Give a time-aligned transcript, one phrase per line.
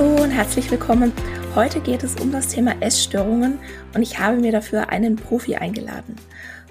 [0.00, 1.12] Hallo und herzlich willkommen.
[1.54, 3.58] Heute geht es um das Thema Essstörungen
[3.94, 6.16] und ich habe mir dafür einen Profi eingeladen.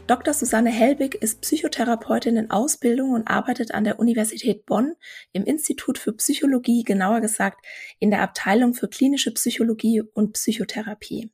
[0.08, 0.34] Dr.
[0.34, 4.96] Susanne Helbig ist Psychotherapeutin in Ausbildung und arbeitet an der Universität Bonn
[5.32, 7.64] im Institut für Psychologie, genauer gesagt
[8.00, 11.30] in der Abteilung für klinische Psychologie und Psychotherapie.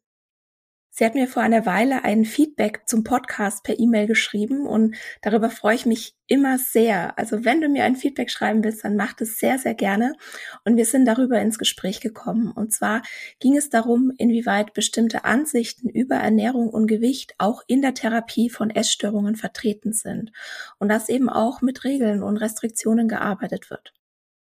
[0.98, 5.50] Sie hat mir vor einer Weile ein Feedback zum Podcast per E-Mail geschrieben und darüber
[5.50, 7.20] freue ich mich immer sehr.
[7.20, 10.14] Also wenn du mir ein Feedback schreiben willst, dann mach das sehr, sehr gerne.
[10.64, 12.50] Und wir sind darüber ins Gespräch gekommen.
[12.50, 13.02] Und zwar
[13.42, 18.70] ging es darum, inwieweit bestimmte Ansichten über Ernährung und Gewicht auch in der Therapie von
[18.70, 20.32] Essstörungen vertreten sind.
[20.80, 23.92] Und dass eben auch mit Regeln und Restriktionen gearbeitet wird.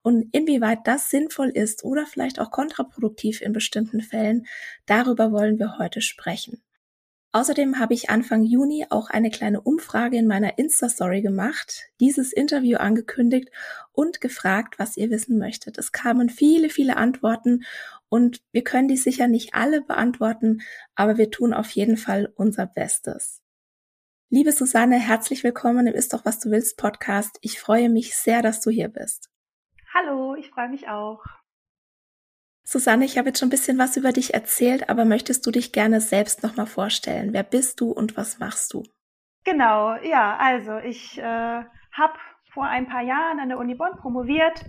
[0.03, 4.47] Und inwieweit das sinnvoll ist oder vielleicht auch kontraproduktiv in bestimmten Fällen,
[4.87, 6.62] darüber wollen wir heute sprechen.
[7.33, 12.78] Außerdem habe ich Anfang Juni auch eine kleine Umfrage in meiner Insta-Story gemacht, dieses Interview
[12.78, 13.50] angekündigt
[13.93, 15.78] und gefragt, was ihr wissen möchtet.
[15.78, 17.62] Es kamen viele, viele Antworten
[18.09, 20.62] und wir können die sicher nicht alle beantworten,
[20.97, 23.43] aber wir tun auf jeden Fall unser Bestes.
[24.28, 27.39] Liebe Susanne, herzlich willkommen im Ist doch was du willst Podcast.
[27.43, 29.29] Ich freue mich sehr, dass du hier bist.
[29.93, 31.25] Hallo, ich freue mich auch.
[32.62, 35.73] Susanne, ich habe jetzt schon ein bisschen was über dich erzählt, aber möchtest du dich
[35.73, 37.33] gerne selbst nochmal vorstellen?
[37.33, 38.84] Wer bist du und was machst du?
[39.43, 42.19] Genau, ja, also ich äh, habe
[42.53, 44.65] vor ein paar Jahren an der Uni Bonn promoviert,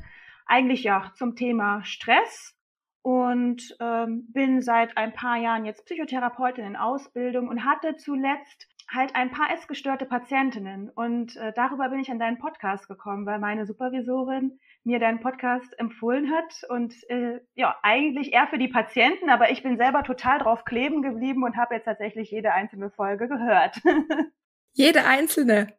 [0.48, 2.58] eigentlich ja zum Thema Stress
[3.04, 9.16] und ähm, bin seit ein paar Jahren jetzt Psychotherapeutin in Ausbildung und hatte zuletzt halt
[9.16, 13.68] ein paar essgestörte Patientinnen und äh, darüber bin ich an deinen Podcast gekommen, weil meine
[13.68, 19.52] Supervisorin mir deinen Podcast empfohlen hat und äh, ja, eigentlich eher für die Patienten, aber
[19.52, 23.80] ich bin selber total drauf kleben geblieben und habe jetzt tatsächlich jede einzelne Folge gehört.
[24.74, 25.74] Jede einzelne.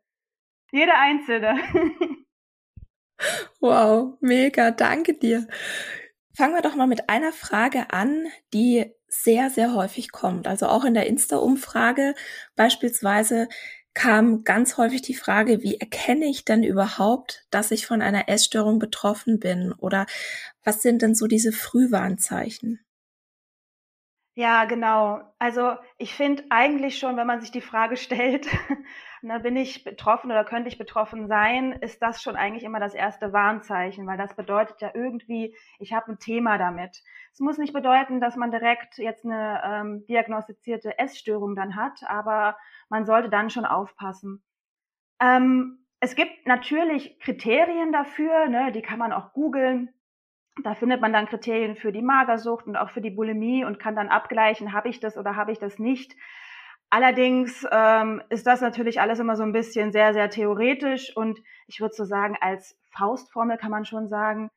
[0.71, 1.59] Jede einzelne.
[3.61, 5.49] wow, mega, danke dir.
[6.37, 10.47] Fangen wir doch mal mit einer Frage an, die sehr, sehr häufig kommt.
[10.47, 12.15] Also auch in der Insta-Umfrage
[12.55, 13.49] beispielsweise,
[13.95, 18.79] kam ganz häufig die Frage, wie erkenne ich denn überhaupt, dass ich von einer Essstörung
[18.79, 19.73] betroffen bin?
[19.73, 20.07] Oder
[20.65, 22.81] was sind denn so diese Frühwarnzeichen?
[24.34, 25.20] Ja, genau.
[25.38, 28.47] Also ich finde eigentlich schon, wenn man sich die Frage stellt,
[29.20, 32.94] na, bin ich betroffen oder könnte ich betroffen sein, ist das schon eigentlich immer das
[32.94, 37.03] erste Warnzeichen, weil das bedeutet ja irgendwie, ich habe ein Thema damit.
[37.32, 42.56] Es muss nicht bedeuten, dass man direkt jetzt eine ähm, diagnostizierte Essstörung dann hat, aber
[42.88, 44.43] man sollte dann schon aufpassen.
[45.20, 49.91] Ähm, es gibt natürlich Kriterien dafür, ne, die kann man auch googeln.
[50.63, 53.97] Da findet man dann Kriterien für die Magersucht und auch für die Bulimie und kann
[53.97, 56.15] dann abgleichen, habe ich das oder habe ich das nicht.
[56.91, 61.81] Allerdings ähm, ist das natürlich alles immer so ein bisschen sehr, sehr theoretisch und ich
[61.81, 64.50] würde so sagen, als Faustformel kann man schon sagen,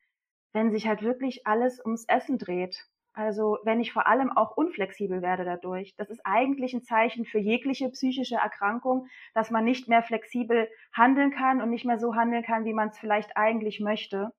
[0.52, 2.84] wenn sich halt wirklich alles ums Essen dreht,
[3.14, 5.94] also wenn ich vor allem auch unflexibel werde dadurch.
[5.96, 11.30] Das ist eigentlich ein Zeichen für jegliche psychische Erkrankung, dass man nicht mehr flexibel handeln
[11.30, 14.32] kann und nicht mehr so handeln kann, wie man es vielleicht eigentlich möchte.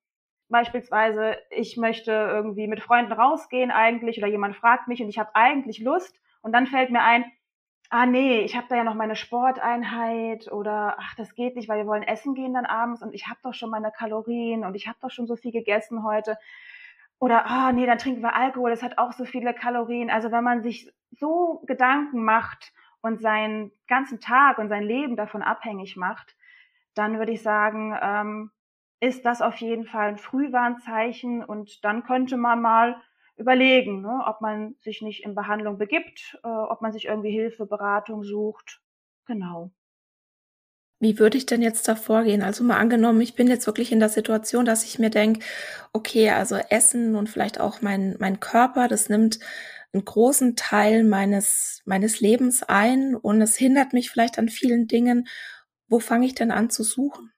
[0.50, 5.36] Beispielsweise, ich möchte irgendwie mit Freunden rausgehen eigentlich oder jemand fragt mich und ich habe
[5.36, 7.26] eigentlich Lust und dann fällt mir ein,
[7.90, 11.80] ah nee, ich habe da ja noch meine Sporteinheit oder ach, das geht nicht, weil
[11.80, 14.88] wir wollen essen gehen dann abends und ich habe doch schon meine Kalorien und ich
[14.88, 16.38] habe doch schon so viel gegessen heute.
[17.20, 20.10] Oder, ah, oh, nee, dann trinken wir Alkohol, das hat auch so viele Kalorien.
[20.10, 25.42] Also wenn man sich so Gedanken macht und seinen ganzen Tag und sein Leben davon
[25.42, 26.36] abhängig macht,
[26.94, 28.52] dann würde ich sagen, ähm,
[29.00, 33.02] ist das auf jeden Fall ein Frühwarnzeichen und dann könnte man mal
[33.38, 37.68] überlegen, ne, ob man sich nicht in Behandlung begibt, äh, ob man sich irgendwie Hilfe,
[37.68, 38.82] Beratung sucht.
[39.26, 39.72] Genau.
[41.00, 42.42] Wie würde ich denn jetzt da vorgehen?
[42.42, 45.46] Also mal angenommen, ich bin jetzt wirklich in der Situation, dass ich mir denke,
[45.94, 49.40] okay, also Essen und vielleicht auch mein, mein Körper, das nimmt
[49.94, 55.28] einen großen Teil meines, meines Lebens ein und es hindert mich vielleicht an vielen Dingen.
[55.88, 57.32] Wo fange ich denn an zu suchen?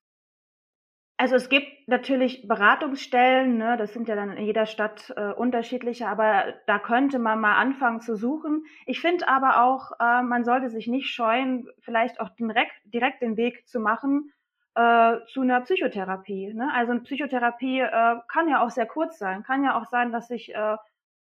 [1.19, 6.07] Also es gibt natürlich Beratungsstellen, ne, das sind ja dann in jeder Stadt äh, unterschiedliche,
[6.07, 8.63] aber da könnte man mal anfangen zu suchen.
[8.85, 13.35] Ich finde aber auch, äh, man sollte sich nicht scheuen, vielleicht auch direkt, direkt den
[13.35, 14.31] Weg zu machen
[14.75, 16.53] äh, zu einer Psychotherapie.
[16.53, 16.71] Ne?
[16.73, 20.29] Also eine Psychotherapie äh, kann ja auch sehr kurz sein, kann ja auch sein, dass
[20.29, 20.77] ich äh,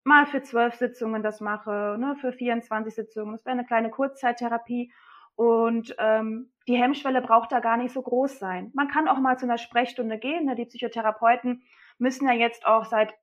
[0.03, 3.31] mal für zwölf Sitzungen das mache, ne, für 24 Sitzungen.
[3.31, 4.91] Das wäre eine kleine Kurzzeittherapie.
[5.39, 8.71] Und ähm, die Hemmschwelle braucht da gar nicht so groß sein.
[8.73, 10.47] Man kann auch mal zu einer Sprechstunde gehen.
[10.47, 10.55] Ne?
[10.55, 11.63] Die Psychotherapeuten
[11.97, 13.13] müssen ja jetzt auch seit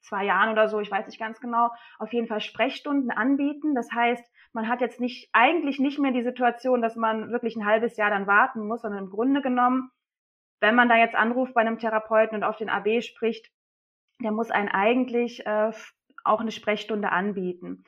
[0.00, 3.74] zwei Jahren oder so, ich weiß nicht ganz genau, auf jeden Fall Sprechstunden anbieten.
[3.74, 7.66] Das heißt, man hat jetzt nicht, eigentlich nicht mehr die Situation, dass man wirklich ein
[7.66, 9.90] halbes Jahr dann warten muss, sondern im Grunde genommen,
[10.60, 13.50] wenn man da jetzt anruft bei einem Therapeuten und auf den AB spricht,
[14.22, 15.72] der muss einen eigentlich äh,
[16.22, 17.82] auch eine Sprechstunde anbieten.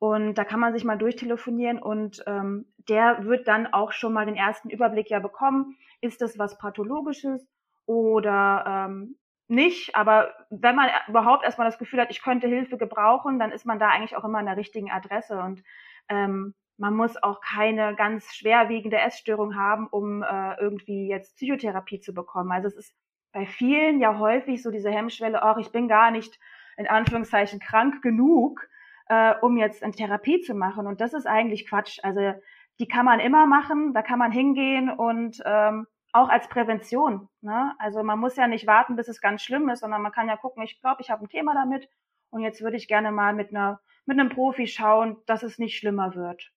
[0.00, 4.24] Und da kann man sich mal durchtelefonieren und ähm, der wird dann auch schon mal
[4.24, 5.76] den ersten Überblick ja bekommen.
[6.00, 7.46] Ist das was Pathologisches
[7.84, 9.16] oder ähm,
[9.46, 9.94] nicht?
[9.94, 13.78] Aber wenn man überhaupt erstmal das Gefühl hat, ich könnte Hilfe gebrauchen, dann ist man
[13.78, 15.38] da eigentlich auch immer an der richtigen Adresse.
[15.38, 15.62] Und
[16.08, 22.14] ähm, man muss auch keine ganz schwerwiegende Essstörung haben, um äh, irgendwie jetzt Psychotherapie zu
[22.14, 22.52] bekommen.
[22.52, 22.94] Also es ist
[23.32, 26.40] bei vielen ja häufig so diese Hemmschwelle, ach, ich bin gar nicht
[26.78, 28.66] in Anführungszeichen krank genug,
[29.10, 30.86] äh, um jetzt eine Therapie zu machen.
[30.86, 31.98] Und das ist eigentlich Quatsch.
[32.02, 32.32] Also
[32.78, 37.28] die kann man immer machen, da kann man hingehen und ähm, auch als Prävention.
[37.40, 37.74] Ne?
[37.78, 40.36] Also man muss ja nicht warten, bis es ganz schlimm ist, sondern man kann ja
[40.36, 41.88] gucken, ich glaube, ich habe ein Thema damit
[42.30, 45.76] und jetzt würde ich gerne mal mit einer mit einem Profi schauen, dass es nicht
[45.76, 46.50] schlimmer wird.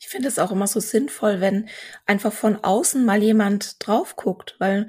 [0.00, 1.68] Ich finde es auch immer so sinnvoll, wenn
[2.06, 4.88] einfach von außen mal jemand drauf guckt, weil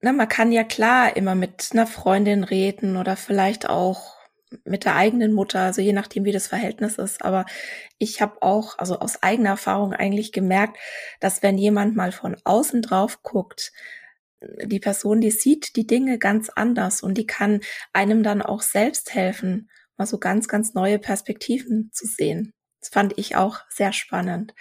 [0.00, 4.17] na, man kann ja klar immer mit einer Freundin reden oder vielleicht auch
[4.64, 7.24] mit der eigenen Mutter, also je nachdem, wie das Verhältnis ist.
[7.24, 7.44] Aber
[7.98, 10.78] ich habe auch, also aus eigener Erfahrung eigentlich gemerkt,
[11.20, 13.72] dass wenn jemand mal von außen drauf guckt,
[14.40, 17.60] die Person, die sieht die Dinge ganz anders und die kann
[17.92, 22.52] einem dann auch selbst helfen, mal so ganz, ganz neue Perspektiven zu sehen.
[22.80, 24.54] Das fand ich auch sehr spannend.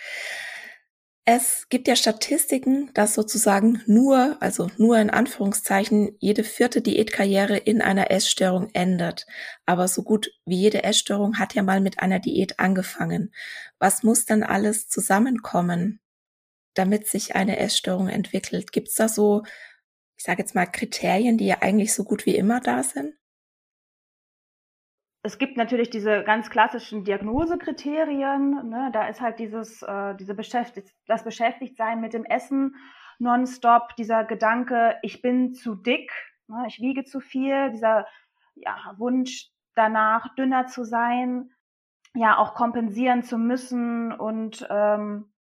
[1.29, 7.81] Es gibt ja Statistiken, dass sozusagen nur, also nur in Anführungszeichen, jede vierte Diätkarriere in
[7.81, 9.25] einer Essstörung endet.
[9.65, 13.33] Aber so gut wie jede Essstörung hat ja mal mit einer Diät angefangen.
[13.77, 15.99] Was muss dann alles zusammenkommen,
[16.75, 18.71] damit sich eine Essstörung entwickelt?
[18.71, 19.43] Gibt es da so,
[20.15, 23.15] ich sage jetzt mal, Kriterien, die ja eigentlich so gut wie immer da sind?
[25.23, 28.69] Es gibt natürlich diese ganz klassischen Diagnosekriterien.
[28.69, 28.89] Ne?
[28.93, 32.75] Da ist halt dieses, äh, diese Beschäftigt das Beschäftigtsein mit dem Essen
[33.19, 36.11] nonstop, dieser Gedanke, ich bin zu dick,
[36.47, 36.65] ne?
[36.67, 38.07] ich wiege zu viel, dieser
[38.55, 41.51] ja, Wunsch danach, dünner zu sein,
[42.13, 45.31] ja, auch kompensieren zu müssen und ähm,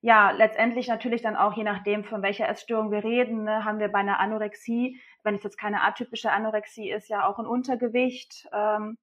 [0.00, 3.88] ja, letztendlich natürlich dann auch je nachdem, von welcher Essstörung wir reden, ne, haben wir
[3.88, 8.46] bei einer Anorexie, wenn es jetzt keine atypische Anorexie ist, ja auch ein Untergewicht.
[8.52, 8.98] Ähm,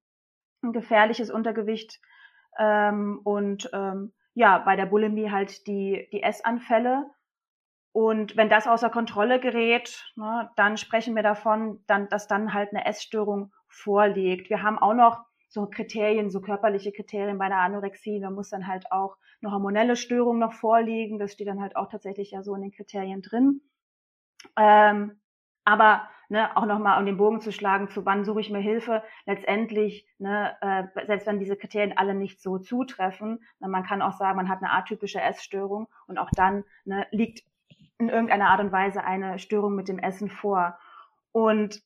[0.62, 2.00] gefährliches Untergewicht
[2.58, 7.06] ähm, und ähm, ja, bei der Bulimie halt die, die Essanfälle.
[7.92, 12.70] Und wenn das außer Kontrolle gerät, ne, dann sprechen wir davon, dann, dass dann halt
[12.70, 14.48] eine Essstörung vorliegt.
[14.48, 18.20] Wir haben auch noch so Kriterien, so körperliche Kriterien bei der Anorexie.
[18.20, 21.18] Da muss dann halt auch eine hormonelle Störung noch vorliegen.
[21.18, 23.60] Das steht dann halt auch tatsächlich ja so in den Kriterien drin.
[24.56, 25.20] Ähm,
[25.64, 29.02] aber ne, auch nochmal um den Bogen zu schlagen, zu wann suche ich mir Hilfe,
[29.26, 34.12] letztendlich, ne, äh, selbst wenn diese Kriterien alle nicht so zutreffen, ne, man kann auch
[34.12, 37.44] sagen, man hat eine atypische Essstörung und auch dann ne, liegt
[37.98, 40.78] in irgendeiner Art und Weise eine Störung mit dem Essen vor.
[41.32, 41.82] Und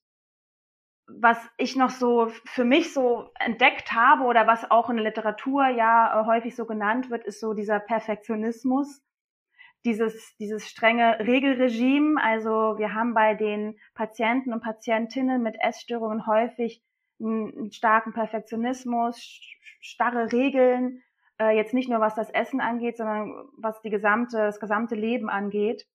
[1.09, 5.69] was ich noch so für mich so entdeckt habe oder was auch in der Literatur
[5.69, 9.03] ja äh, häufig so genannt wird, ist so dieser Perfektionismus
[9.87, 12.21] dieses, dieses strenge Regelregime.
[12.23, 16.83] Also wir haben bei den Patienten und Patientinnen mit Essstörungen häufig
[17.19, 19.41] einen starken Perfektionismus,
[19.81, 21.03] starre Regeln,
[21.41, 25.31] äh, jetzt nicht nur was das Essen angeht, sondern was die gesamte, das gesamte Leben
[25.31, 25.87] angeht.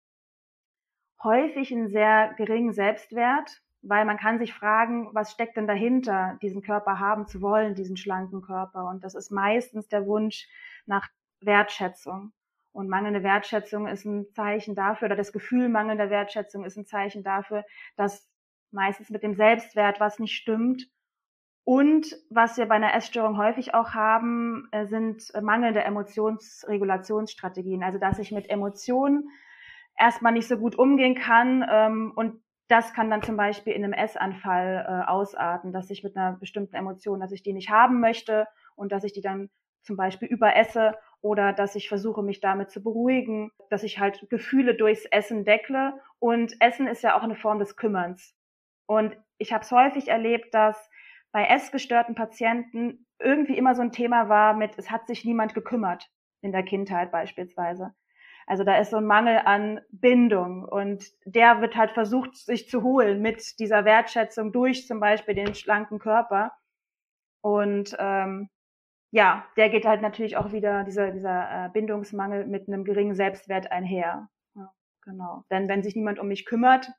[1.24, 6.62] Häufig einen sehr geringen Selbstwert, weil man kann sich fragen, was steckt denn dahinter, diesen
[6.62, 8.86] Körper haben zu wollen, diesen schlanken Körper.
[8.86, 10.48] Und das ist meistens der Wunsch
[10.86, 11.08] nach
[11.42, 12.32] Wertschätzung.
[12.74, 17.24] Und mangelnde Wertschätzung ist ein Zeichen dafür, oder das Gefühl mangelnder Wertschätzung ist ein Zeichen
[17.24, 17.66] dafür,
[17.98, 18.30] dass
[18.72, 20.88] meistens mit dem Selbstwert was nicht stimmt.
[21.64, 27.84] Und was wir bei einer Essstörung häufig auch haben, äh, sind mangelnde Emotionsregulationsstrategien.
[27.84, 29.30] Also dass ich mit Emotionen
[29.98, 31.66] erstmal nicht so gut umgehen kann.
[31.70, 36.16] Ähm, und das kann dann zum Beispiel in einem Essanfall äh, ausarten, dass ich mit
[36.16, 39.50] einer bestimmten Emotion, dass ich die nicht haben möchte und dass ich die dann
[39.84, 44.76] zum Beispiel überesse oder dass ich versuche, mich damit zu beruhigen, dass ich halt Gefühle
[44.76, 45.94] durchs Essen deckle.
[46.20, 48.36] Und Essen ist ja auch eine Form des Kümmerns.
[48.88, 50.90] Und ich habe es häufig erlebt, dass
[51.32, 56.10] bei essgestörten Patienten irgendwie immer so ein Thema war mit, es hat sich niemand gekümmert
[56.42, 57.94] in der Kindheit beispielsweise.
[58.48, 62.84] Also da ist so ein Mangel an Bindung und der wird halt versucht, sich zu
[62.84, 66.52] holen mit dieser Wertschätzung durch zum Beispiel den schlanken Körper.
[67.42, 68.50] Und ähm,
[69.12, 73.72] ja, der geht halt natürlich auch wieder, dieser, dieser äh, Bindungsmangel mit einem geringen Selbstwert
[73.72, 74.30] einher.
[74.56, 75.44] Ja, genau.
[75.52, 76.90] Denn wenn sich niemand um mich kümmert,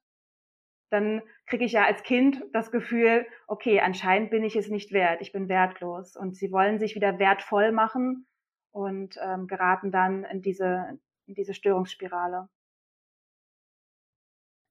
[0.91, 5.23] dann kriege ich ja als Kind das Gefühl, okay, anscheinend bin ich es nicht wert,
[5.23, 6.15] ich bin wertlos.
[6.15, 8.27] Und sie wollen sich wieder wertvoll machen
[8.73, 12.49] und ähm, geraten dann in diese, in diese Störungsspirale.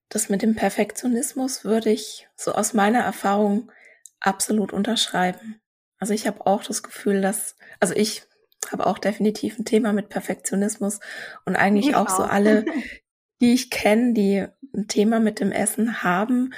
[0.10, 3.71] Das mit dem Perfektionismus würde ich so aus meiner Erfahrung
[4.19, 5.60] absolut unterschreiben.
[6.01, 8.24] Also ich habe auch das Gefühl, dass, also ich
[8.72, 11.00] habe auch definitiv ein Thema mit Perfektionismus
[11.46, 12.65] und eigentlich ich auch, so alle,
[13.41, 16.55] die ich kenne, die ein Thema mit dem Essen haben,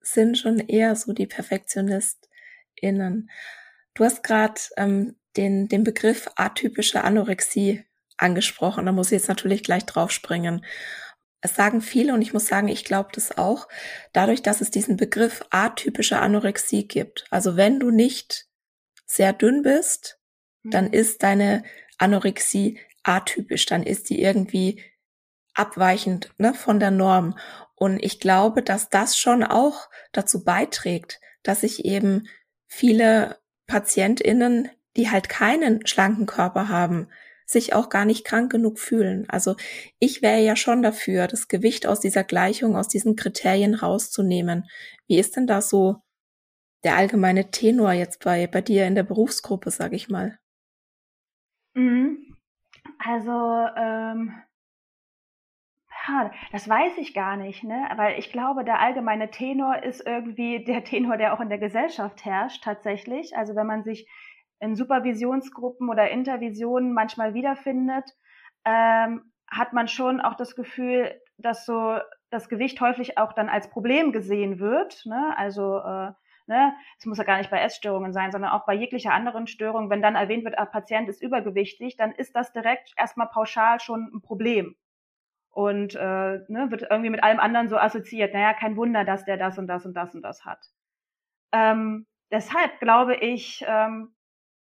[0.00, 3.30] sind schon eher so die PerfektionistInnen.
[3.94, 7.84] Du hast gerade ähm, den, den Begriff atypische Anorexie
[8.16, 8.86] angesprochen.
[8.86, 10.64] Da muss ich jetzt natürlich gleich draufspringen.
[11.40, 13.66] Es sagen viele und ich muss sagen, ich glaube das auch,
[14.12, 17.24] dadurch, dass es diesen Begriff atypische Anorexie gibt.
[17.30, 18.46] Also wenn du nicht
[19.14, 20.18] sehr dünn bist,
[20.64, 20.92] dann mhm.
[20.92, 21.62] ist deine
[21.98, 24.82] Anorexie atypisch, dann ist die irgendwie
[25.54, 27.38] abweichend ne, von der Norm.
[27.76, 32.26] Und ich glaube, dass das schon auch dazu beiträgt, dass sich eben
[32.66, 37.08] viele PatientInnen, die halt keinen schlanken Körper haben,
[37.46, 39.28] sich auch gar nicht krank genug fühlen.
[39.28, 39.56] Also
[39.98, 44.64] ich wäre ja schon dafür, das Gewicht aus dieser Gleichung, aus diesen Kriterien rauszunehmen.
[45.06, 46.02] Wie ist denn da so
[46.84, 50.38] der allgemeine Tenor jetzt bei, bei dir in der Berufsgruppe, sag ich mal?
[51.74, 52.36] Mhm.
[52.98, 53.32] Also,
[53.76, 54.34] ähm,
[56.52, 57.88] das weiß ich gar nicht, ne?
[57.96, 62.24] Weil ich glaube, der allgemeine Tenor ist irgendwie der Tenor, der auch in der Gesellschaft
[62.24, 63.36] herrscht, tatsächlich.
[63.36, 64.08] Also wenn man sich
[64.60, 68.04] in Supervisionsgruppen oder Intervisionen manchmal wiederfindet,
[68.64, 71.98] ähm, hat man schon auch das Gefühl, dass so
[72.30, 75.04] das Gewicht häufig auch dann als Problem gesehen wird.
[75.06, 75.34] Ne?
[75.36, 76.12] Also äh,
[76.46, 76.74] Ne?
[76.98, 79.88] Es muss ja gar nicht bei Essstörungen sein, sondern auch bei jeglicher anderen Störung.
[79.88, 84.10] Wenn dann erwähnt wird, ein Patient ist übergewichtig, dann ist das direkt erstmal pauschal schon
[84.12, 84.76] ein Problem.
[85.50, 88.34] Und äh, ne, wird irgendwie mit allem anderen so assoziiert.
[88.34, 90.58] Naja, kein Wunder, dass der das und das und das und das hat.
[91.52, 94.14] Ähm, deshalb glaube ich ähm,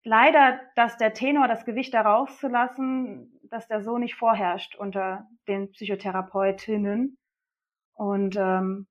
[0.04, 5.72] leider, dass der Tenor, das Gewicht da rauszulassen, dass der so nicht vorherrscht unter den
[5.72, 7.18] Psychotherapeutinnen.
[7.94, 8.88] Und ähm,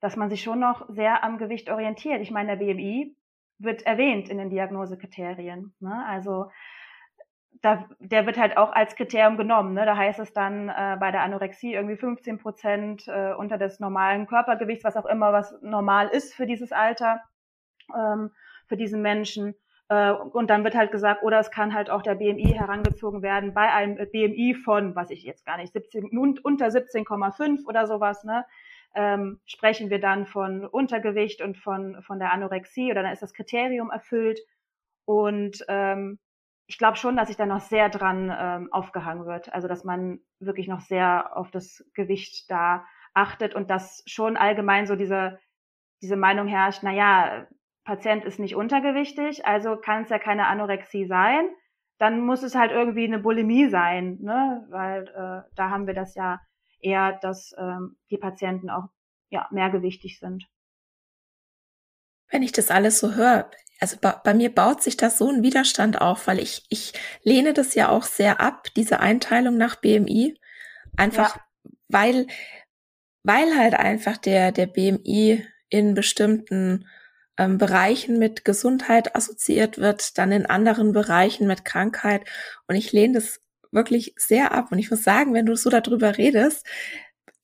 [0.00, 2.20] dass man sich schon noch sehr am Gewicht orientiert.
[2.20, 3.16] Ich meine, der BMI
[3.58, 5.74] wird erwähnt in den Diagnosekriterien.
[5.80, 6.04] Ne?
[6.06, 6.50] Also
[7.62, 9.74] da, der wird halt auch als Kriterium genommen.
[9.74, 9.86] Ne?
[9.86, 14.26] Da heißt es dann äh, bei der Anorexie irgendwie 15 Prozent äh, unter des normalen
[14.26, 17.22] Körpergewichts, was auch immer, was normal ist für dieses Alter,
[17.94, 18.30] ähm,
[18.66, 19.54] für diesen Menschen.
[19.88, 23.54] Äh, und dann wird halt gesagt, oder es kann halt auch der BMI herangezogen werden
[23.54, 26.10] bei einem BMI von, was ich jetzt gar nicht, 17,
[26.42, 28.24] unter 17,5 oder sowas.
[28.24, 28.44] Ne?
[28.96, 33.34] Ähm, sprechen wir dann von Untergewicht und von, von der Anorexie oder dann ist das
[33.34, 34.40] Kriterium erfüllt.
[35.04, 36.18] Und ähm,
[36.66, 39.52] ich glaube schon, dass sich da noch sehr dran ähm, aufgehangen wird.
[39.52, 42.84] Also dass man wirklich noch sehr auf das Gewicht da
[43.14, 45.38] achtet und dass schon allgemein so diese,
[46.02, 47.46] diese Meinung herrscht, na ja,
[47.84, 51.48] Patient ist nicht untergewichtig, also kann es ja keine Anorexie sein.
[51.98, 54.66] Dann muss es halt irgendwie eine Bulimie sein, ne?
[54.70, 56.40] Weil äh, da haben wir das ja
[56.80, 58.88] eher, dass ähm, die Patienten auch
[59.30, 60.46] ja, mehrgewichtig sind.
[62.28, 65.42] Wenn ich das alles so höre, also bei, bei, mir baut sich das so ein
[65.42, 66.92] Widerstand auf, weil ich, ich
[67.22, 70.38] lehne das ja auch sehr ab, diese Einteilung nach BMI.
[70.96, 71.42] Einfach, ja.
[71.88, 72.26] weil,
[73.22, 76.86] weil halt einfach der, der BMI in bestimmten
[77.36, 82.26] ähm, Bereichen mit Gesundheit assoziiert wird, dann in anderen Bereichen mit Krankheit.
[82.66, 84.68] Und ich lehne das wirklich sehr ab.
[84.70, 86.66] Und ich muss sagen, wenn du so darüber redest,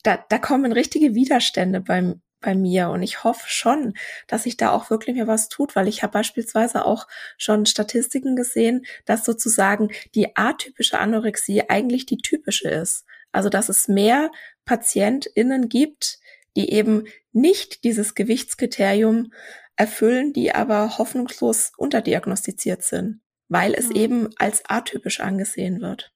[0.03, 3.95] da, da kommen richtige Widerstände beim, bei mir und ich hoffe schon,
[4.27, 7.07] dass sich da auch wirklich mir was tut, weil ich habe beispielsweise auch
[7.39, 13.07] schon Statistiken gesehen, dass sozusagen die atypische Anorexie eigentlich die typische ist.
[13.31, 14.31] Also dass es mehr
[14.65, 16.19] PatientInnen gibt,
[16.57, 19.33] die eben nicht dieses Gewichtskriterium
[19.77, 23.21] erfüllen, die aber hoffnungslos unterdiagnostiziert sind,
[23.53, 23.97] weil es mhm.
[23.97, 26.13] eben als atypisch angesehen wird.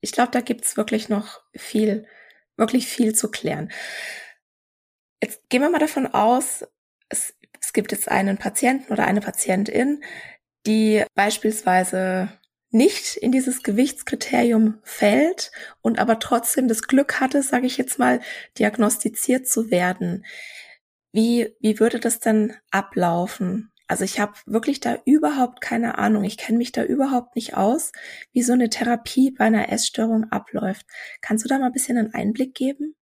[0.00, 2.06] Ich glaube, da gibt's wirklich noch viel,
[2.56, 3.70] wirklich viel zu klären.
[5.22, 6.64] Jetzt gehen wir mal davon aus,
[7.08, 10.02] es, es gibt jetzt einen Patienten oder eine Patientin,
[10.66, 12.36] die beispielsweise
[12.70, 18.20] nicht in dieses Gewichtskriterium fällt und aber trotzdem das Glück hatte, sage ich jetzt mal,
[18.58, 20.24] diagnostiziert zu werden.
[21.12, 23.71] Wie, wie würde das denn ablaufen?
[23.92, 26.24] Also ich habe wirklich da überhaupt keine Ahnung.
[26.24, 27.92] Ich kenne mich da überhaupt nicht aus,
[28.32, 30.86] wie so eine Therapie bei einer Essstörung abläuft.
[31.20, 32.94] Kannst du da mal ein bisschen einen Einblick geben?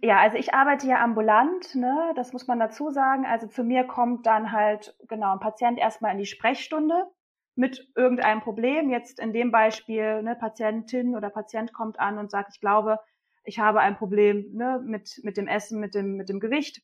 [0.00, 2.12] Ja, also ich arbeite ja ambulant, ne?
[2.16, 3.24] das muss man dazu sagen.
[3.24, 7.06] Also zu mir kommt dann halt genau ein Patient erstmal in die Sprechstunde
[7.54, 8.90] mit irgendeinem Problem.
[8.90, 12.98] Jetzt in dem Beispiel, ne, Patientin oder Patient kommt an und sagt, ich glaube,
[13.44, 16.82] ich habe ein Problem ne, mit, mit dem Essen, mit dem, mit dem Gewicht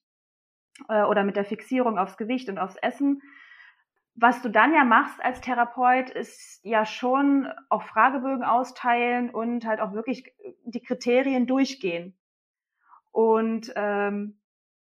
[0.88, 3.20] äh, oder mit der Fixierung aufs Gewicht und aufs Essen.
[4.14, 9.80] Was du dann ja machst als Therapeut, ist ja schon auch Fragebögen austeilen und halt
[9.80, 12.16] auch wirklich die Kriterien durchgehen.
[13.10, 14.40] Und ähm,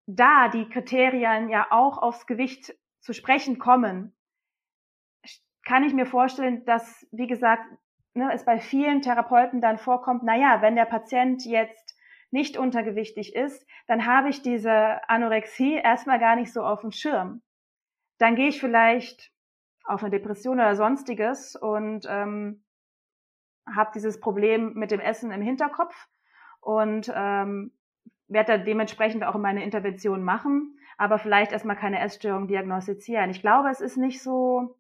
[0.07, 4.15] da die Kriterien ja auch aufs Gewicht zu sprechen kommen,
[5.65, 7.65] kann ich mir vorstellen, dass, wie gesagt,
[8.15, 11.97] ne, es bei vielen Therapeuten dann vorkommt, na ja, wenn der Patient jetzt
[12.31, 17.43] nicht untergewichtig ist, dann habe ich diese Anorexie erstmal gar nicht so auf dem Schirm.
[18.23, 19.33] Dann gehe ich vielleicht
[19.83, 22.63] auf eine Depression oder sonstiges und ähm,
[23.67, 26.07] habe dieses Problem mit dem Essen im Hinterkopf
[26.61, 27.73] und ähm,
[28.29, 33.29] werde da dementsprechend auch meine Intervention machen, aber vielleicht erstmal keine Essstörung diagnostizieren.
[33.31, 34.77] Ich glaube, es ist nicht so,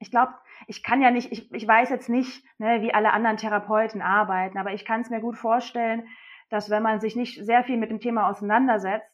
[0.00, 0.34] ich glaube,
[0.66, 4.58] ich kann ja nicht, ich, ich weiß jetzt nicht, ne, wie alle anderen Therapeuten arbeiten,
[4.58, 6.08] aber ich kann es mir gut vorstellen,
[6.48, 9.09] dass wenn man sich nicht sehr viel mit dem Thema auseinandersetzt,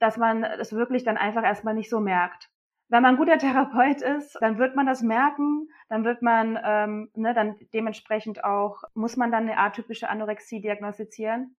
[0.00, 2.50] dass man es wirklich dann einfach erstmal nicht so merkt.
[2.88, 7.10] Wenn man ein guter Therapeut ist, dann wird man das merken, dann wird man, ähm,
[7.14, 11.54] ne, dann dementsprechend auch, muss man dann eine atypische Anorexie diagnostizieren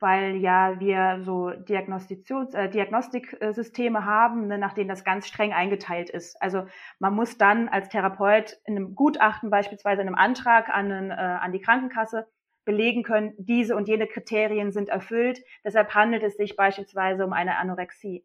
[0.00, 6.10] weil ja wir so Diagnostitions äh, Diagnostiksysteme haben, ne, nach denen das ganz streng eingeteilt
[6.10, 6.40] ist.
[6.40, 6.66] Also
[6.98, 11.14] man muss dann als Therapeut in einem Gutachten beispielsweise in einem Antrag an, einen, äh,
[11.14, 12.26] an die Krankenkasse
[12.64, 15.42] belegen können, diese und jene Kriterien sind erfüllt.
[15.64, 18.24] Deshalb handelt es sich beispielsweise um eine Anorexie.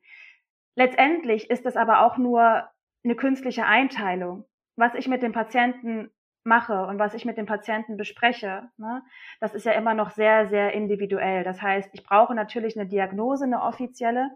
[0.76, 2.69] Letztendlich ist es aber auch nur
[3.04, 4.45] eine künstliche Einteilung.
[4.76, 6.12] Was ich mit dem Patienten
[6.43, 9.04] mache und was ich mit dem Patienten bespreche, ne,
[9.39, 11.43] das ist ja immer noch sehr, sehr individuell.
[11.43, 14.32] Das heißt, ich brauche natürlich eine Diagnose, eine offizielle,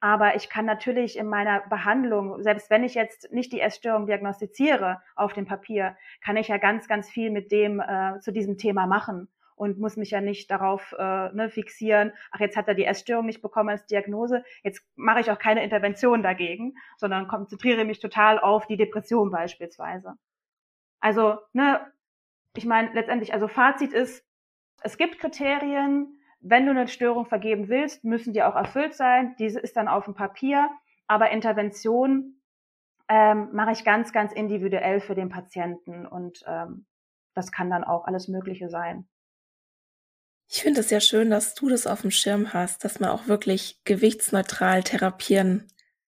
[0.00, 5.00] aber ich kann natürlich in meiner Behandlung, selbst wenn ich jetzt nicht die Essstörung diagnostiziere
[5.16, 8.86] auf dem Papier, kann ich ja ganz, ganz viel mit dem äh, zu diesem Thema
[8.86, 12.84] machen und muss mich ja nicht darauf äh, ne, fixieren, ach, jetzt hat er die
[12.84, 18.00] Essstörung nicht bekommen als Diagnose, jetzt mache ich auch keine Intervention dagegen, sondern konzentriere mich
[18.00, 20.14] total auf die Depression beispielsweise.
[21.00, 21.80] Also, ne,
[22.56, 24.26] ich meine, letztendlich, also Fazit ist,
[24.82, 29.34] es gibt Kriterien, wenn du eine Störung vergeben willst, müssen die auch erfüllt sein.
[29.38, 30.68] Diese ist dann auf dem Papier,
[31.06, 32.40] aber Intervention
[33.08, 36.86] ähm, mache ich ganz, ganz individuell für den Patienten und ähm,
[37.34, 39.08] das kann dann auch alles Mögliche sein.
[40.48, 43.26] Ich finde es ja schön, dass du das auf dem Schirm hast, dass man auch
[43.26, 45.66] wirklich gewichtsneutral therapieren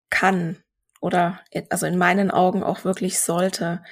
[0.09, 0.57] kann
[1.01, 3.83] oder also in meinen Augen auch wirklich sollte.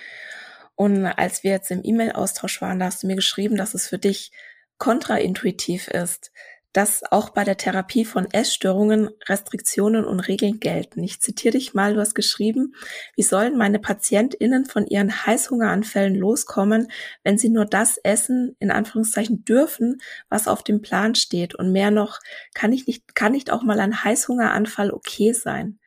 [0.75, 3.97] Und als wir jetzt im E-Mail-Austausch waren, da hast du mir geschrieben, dass es für
[3.97, 4.31] dich
[4.77, 6.31] kontraintuitiv ist,
[6.77, 11.01] dass auch bei der Therapie von Essstörungen Restriktionen und Regeln gelten.
[11.01, 12.75] Ich zitiere dich mal, du hast geschrieben,
[13.15, 16.91] wie sollen meine PatientInnen von ihren Heißhungeranfällen loskommen,
[17.23, 19.97] wenn sie nur das essen, in Anführungszeichen dürfen,
[20.29, 21.55] was auf dem Plan steht.
[21.55, 22.19] Und mehr noch,
[22.53, 25.79] kann ich nicht, kann nicht auch mal ein Heißhungeranfall okay sein?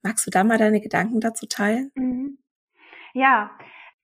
[0.00, 1.92] Magst du da mal deine Gedanken dazu teilen?
[1.94, 2.38] Mhm.
[3.12, 3.50] Ja,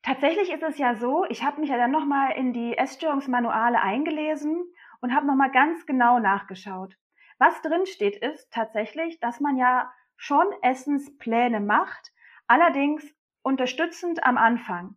[0.04, 4.62] Tatsächlich ist es ja so, ich habe mich ja dann nochmal in die Essstörungsmanuale eingelesen
[5.04, 6.96] und habe nochmal ganz genau nachgeschaut.
[7.36, 12.10] Was drin steht, ist tatsächlich, dass man ja schon Essenspläne macht,
[12.46, 13.04] allerdings
[13.42, 14.96] unterstützend am Anfang.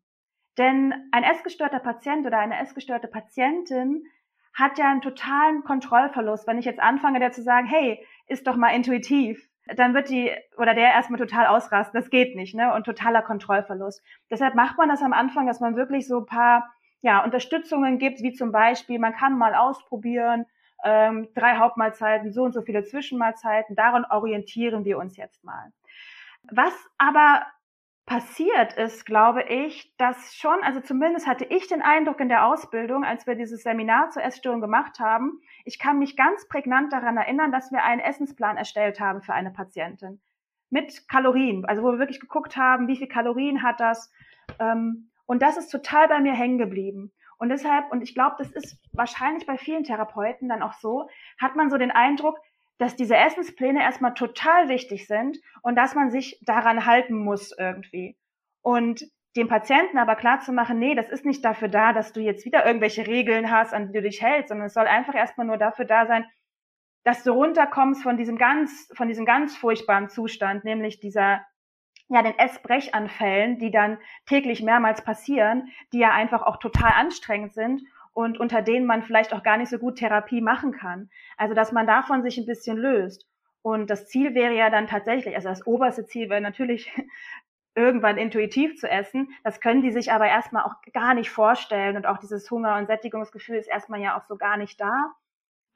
[0.58, 4.06] Denn ein essgestörter Patient oder eine essgestörte Patientin
[4.54, 8.56] hat ja einen totalen Kontrollverlust, wenn ich jetzt anfange, der zu sagen, hey, ist doch
[8.56, 12.00] mal intuitiv dann wird die oder der erstmal total ausrasten.
[12.00, 12.74] Das geht nicht, ne?
[12.74, 14.02] Und totaler Kontrollverlust.
[14.30, 18.22] Deshalb macht man das am Anfang, dass man wirklich so ein paar ja, Unterstützungen gibt,
[18.22, 20.46] wie zum Beispiel, man kann mal ausprobieren,
[20.84, 25.72] ähm, drei Hauptmahlzeiten, so und so viele Zwischenmahlzeiten, daran orientieren wir uns jetzt mal.
[26.52, 27.46] Was aber
[28.06, 33.04] passiert ist, glaube ich, dass schon, also zumindest hatte ich den Eindruck in der Ausbildung,
[33.04, 37.52] als wir dieses Seminar zur Essstörung gemacht haben, ich kann mich ganz prägnant daran erinnern,
[37.52, 40.22] dass wir einen Essensplan erstellt haben für eine Patientin.
[40.70, 44.12] mit Kalorien, also wo wir wirklich geguckt haben, wie viel Kalorien hat das.
[44.60, 47.14] Ähm, und das ist total bei mir hängen geblieben.
[47.38, 51.08] Und deshalb, und ich glaube, das ist wahrscheinlich bei vielen Therapeuten dann auch so,
[51.40, 52.40] hat man so den Eindruck,
[52.80, 58.18] dass diese Essenspläne erstmal total wichtig sind und dass man sich daran halten muss irgendwie.
[58.62, 59.04] Und
[59.36, 62.46] dem Patienten aber klar zu machen, nee, das ist nicht dafür da, dass du jetzt
[62.46, 65.58] wieder irgendwelche Regeln hast, an die du dich hältst, sondern es soll einfach erstmal nur
[65.58, 66.26] dafür da sein,
[67.04, 71.46] dass du runterkommst von diesem ganz, von diesem ganz furchtbaren Zustand, nämlich dieser,
[72.10, 77.82] ja, den Essbrechanfällen, die dann täglich mehrmals passieren, die ja einfach auch total anstrengend sind
[78.14, 81.10] und unter denen man vielleicht auch gar nicht so gut Therapie machen kann.
[81.36, 83.26] Also, dass man davon sich ein bisschen löst.
[83.62, 86.92] Und das Ziel wäre ja dann tatsächlich, also das oberste Ziel wäre natürlich
[87.76, 89.30] irgendwann intuitiv zu essen.
[89.44, 91.98] Das können die sich aber erstmal auch gar nicht vorstellen.
[91.98, 95.14] Und auch dieses Hunger- und Sättigungsgefühl ist erstmal ja auch so gar nicht da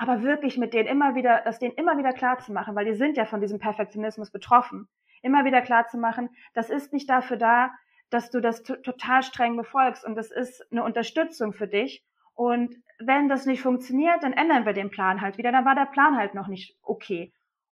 [0.01, 2.95] aber wirklich mit denen immer wieder, das denen immer wieder klar zu machen, weil die
[2.95, 4.87] sind ja von diesem Perfektionismus betroffen,
[5.21, 7.71] immer wieder klar zu machen, das ist nicht dafür da,
[8.09, 12.03] dass du das total streng befolgst und das ist eine Unterstützung für dich.
[12.33, 15.51] Und wenn das nicht funktioniert, dann ändern wir den Plan halt wieder.
[15.51, 17.31] Dann war der Plan halt noch nicht okay.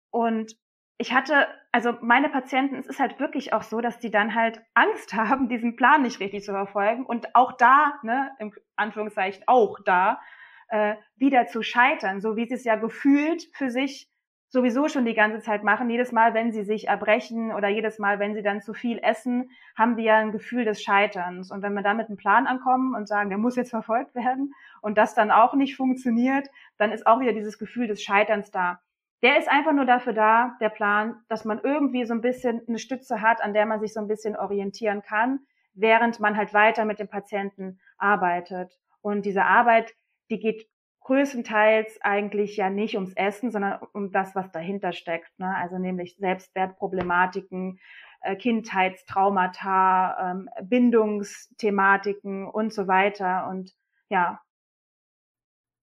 [0.09, 0.55] Und
[1.01, 4.61] ich hatte, also meine Patienten, es ist halt wirklich auch so, dass die dann halt
[4.75, 9.79] Angst haben, diesen Plan nicht richtig zu verfolgen und auch da, ne, im Anführungszeichen auch
[9.83, 10.21] da,
[10.67, 14.10] äh, wieder zu scheitern, so wie sie es ja gefühlt für sich
[14.51, 15.89] sowieso schon die ganze Zeit machen.
[15.89, 19.49] Jedes Mal, wenn sie sich erbrechen oder jedes Mal, wenn sie dann zu viel essen,
[19.77, 21.51] haben die ja ein Gefühl des Scheiterns.
[21.51, 24.53] Und wenn wir da mit einem Plan ankommen und sagen, der muss jetzt verfolgt werden
[24.81, 28.81] und das dann auch nicht funktioniert, dann ist auch wieder dieses Gefühl des Scheiterns da.
[29.23, 32.79] Der ist einfach nur dafür da, der Plan, dass man irgendwie so ein bisschen eine
[32.79, 35.39] Stütze hat, an der man sich so ein bisschen orientieren kann,
[35.73, 38.79] während man halt weiter mit dem Patienten arbeitet.
[39.01, 39.93] Und diese Arbeit,
[40.29, 40.67] die geht
[41.01, 45.37] größtenteils eigentlich ja nicht ums Essen, sondern um das, was dahinter steckt.
[45.39, 45.53] Ne?
[45.55, 47.79] Also nämlich Selbstwertproblematiken,
[48.21, 53.47] äh, Kindheitstraumata, ähm, Bindungsthematiken und so weiter.
[53.49, 53.73] Und
[54.09, 54.41] ja.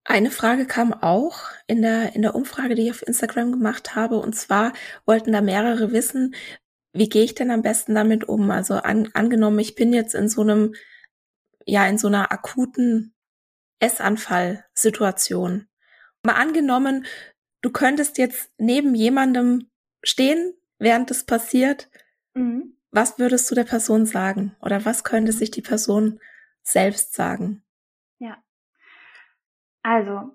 [0.04, 4.18] Eine Frage kam auch in der, in der Umfrage, die ich auf Instagram gemacht habe.
[4.18, 4.72] Und zwar
[5.04, 6.34] wollten da mehrere wissen,
[6.92, 8.50] wie gehe ich denn am besten damit um?
[8.50, 10.74] Also an, angenommen, ich bin jetzt in so einem,
[11.66, 13.14] ja, in so einer akuten
[13.80, 15.68] Essanfall-Situation.
[16.22, 17.06] Mal angenommen,
[17.62, 19.70] du könntest jetzt neben jemandem
[20.02, 21.88] stehen, während es passiert.
[22.34, 22.76] Mhm.
[22.90, 24.56] Was würdest du der Person sagen?
[24.60, 26.20] Oder was könnte sich die Person
[26.62, 27.62] selbst sagen?
[28.18, 28.38] Ja.
[29.82, 30.34] Also,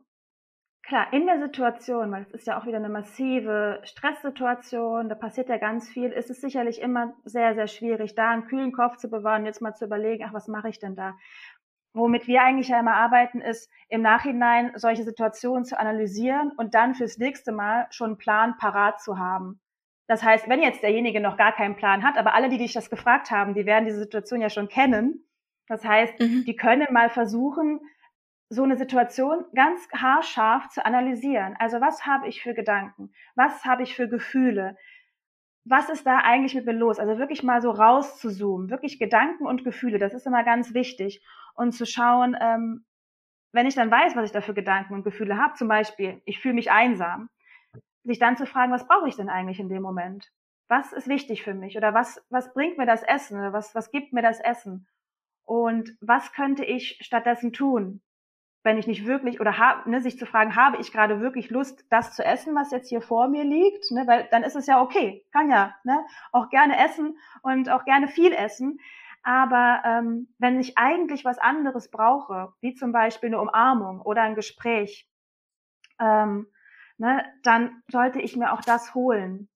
[0.83, 5.49] klar, in der Situation, weil es ist ja auch wieder eine massive Stresssituation, da passiert
[5.49, 9.09] ja ganz viel, ist es sicherlich immer sehr, sehr schwierig, da einen kühlen Kopf zu
[9.09, 11.15] bewahren, jetzt mal zu überlegen, ach, was mache ich denn da?
[11.93, 16.95] Womit wir eigentlich ja immer arbeiten, ist im Nachhinein solche Situationen zu analysieren und dann
[16.95, 19.59] fürs nächste Mal schon einen Plan parat zu haben.
[20.07, 22.89] Das heißt, wenn jetzt derjenige noch gar keinen Plan hat, aber alle, die dich das
[22.89, 25.25] gefragt haben, die werden diese Situation ja schon kennen.
[25.67, 26.43] Das heißt, mhm.
[26.45, 27.79] die können mal versuchen,
[28.49, 31.55] so eine Situation ganz haarscharf zu analysieren.
[31.57, 33.11] Also was habe ich für Gedanken?
[33.35, 34.77] Was habe ich für Gefühle?
[35.65, 36.99] Was ist da eigentlich mit mir los?
[36.99, 41.23] Also wirklich mal so rauszuzoomen, wirklich Gedanken und Gefühle, das ist immer ganz wichtig
[41.55, 42.85] und zu schauen, ähm,
[43.53, 46.39] wenn ich dann weiß, was ich da für Gedanken und Gefühle habe, zum Beispiel, ich
[46.39, 47.29] fühle mich einsam,
[48.03, 50.31] sich dann zu fragen, was brauche ich denn eigentlich in dem Moment?
[50.67, 51.77] Was ist wichtig für mich?
[51.77, 53.37] Oder was, was bringt mir das Essen?
[53.39, 54.87] Oder was, was gibt mir das Essen?
[55.45, 58.01] Und was könnte ich stattdessen tun?
[58.63, 61.85] Wenn ich nicht wirklich, oder hab, ne, sich zu fragen, habe ich gerade wirklich Lust,
[61.89, 63.91] das zu essen, was jetzt hier vor mir liegt?
[63.91, 65.99] Ne, weil dann ist es ja okay, kann ja ne,
[66.31, 68.79] auch gerne essen und auch gerne viel essen.
[69.21, 74.35] Aber ähm, wenn ich eigentlich was anderes brauche, wie zum Beispiel eine Umarmung oder ein
[74.35, 75.07] Gespräch,
[75.99, 76.47] ähm,
[76.97, 79.49] ne, dann sollte ich mir auch das holen.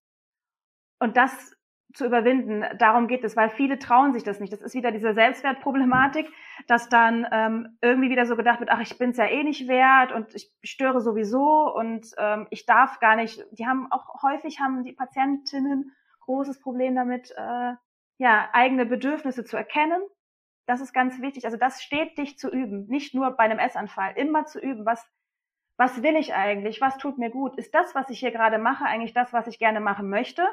[0.99, 1.56] Und das
[1.97, 4.53] zu überwinden, darum geht es, weil viele trauen sich das nicht.
[4.53, 6.31] Das ist wieder diese Selbstwertproblematik,
[6.67, 10.11] dass dann ähm, irgendwie wieder so gedacht wird, ach, ich bin's ja eh nicht wert
[10.11, 13.43] und ich störe sowieso und ähm, ich darf gar nicht.
[13.51, 17.73] Die haben auch häufig haben die Patientinnen großes Problem damit, äh,
[18.19, 20.01] ja, eigene Bedürfnisse zu erkennen.
[20.67, 21.45] Das ist ganz wichtig.
[21.45, 24.85] Also das steht dich zu üben, nicht nur bei einem Essanfall, immer zu üben.
[24.85, 25.03] Was,
[25.77, 26.81] was will ich eigentlich?
[26.81, 27.57] Was tut mir gut?
[27.57, 30.45] Ist das, was ich hier gerade mache, eigentlich das, was ich gerne machen möchte?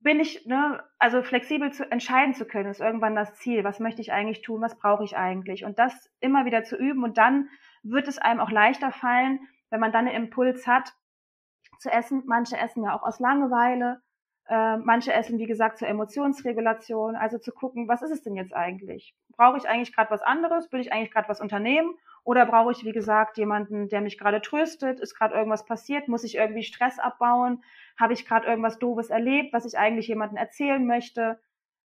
[0.00, 3.64] Bin ich, ne, also flexibel zu entscheiden zu können, ist irgendwann das Ziel.
[3.64, 4.60] Was möchte ich eigentlich tun?
[4.60, 5.64] Was brauche ich eigentlich?
[5.64, 7.48] Und das immer wieder zu üben und dann
[7.82, 10.94] wird es einem auch leichter fallen, wenn man dann einen Impuls hat,
[11.80, 12.22] zu essen.
[12.26, 14.00] Manche essen ja auch aus Langeweile
[14.48, 18.54] äh, manche essen, wie gesagt, zur Emotionsregulation, also zu gucken, was ist es denn jetzt
[18.54, 19.14] eigentlich?
[19.36, 20.72] Brauche ich eigentlich gerade was anderes?
[20.72, 21.94] Will ich eigentlich gerade was unternehmen?
[22.28, 25.00] Oder brauche ich, wie gesagt, jemanden, der mich gerade tröstet?
[25.00, 26.08] Ist gerade irgendwas passiert?
[26.08, 27.64] Muss ich irgendwie Stress abbauen?
[27.98, 31.40] Habe ich gerade irgendwas Doofes erlebt, was ich eigentlich jemandem erzählen möchte?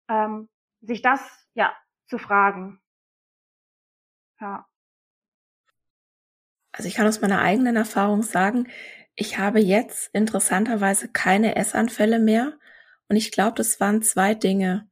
[0.08, 0.48] Ähm,
[0.80, 1.72] sich das, ja,
[2.08, 2.80] zu fragen.
[4.40, 4.66] Ja.
[6.72, 8.66] Also ich kann aus meiner eigenen Erfahrung sagen,
[9.14, 12.58] ich habe jetzt interessanterweise keine Essanfälle mehr.
[13.08, 14.90] Und ich glaube, das waren zwei Dinge.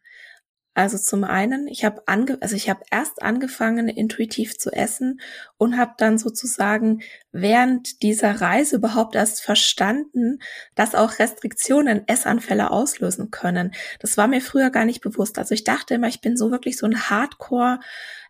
[0.72, 5.20] Also zum einen, ich habe ange also ich habe erst angefangen intuitiv zu essen
[5.58, 7.02] und habe dann sozusagen
[7.32, 10.38] während dieser Reise überhaupt erst verstanden,
[10.76, 13.72] dass auch Restriktionen Essanfälle auslösen können.
[13.98, 15.38] Das war mir früher gar nicht bewusst.
[15.38, 17.80] Also ich dachte immer, ich bin so wirklich so ein Hardcore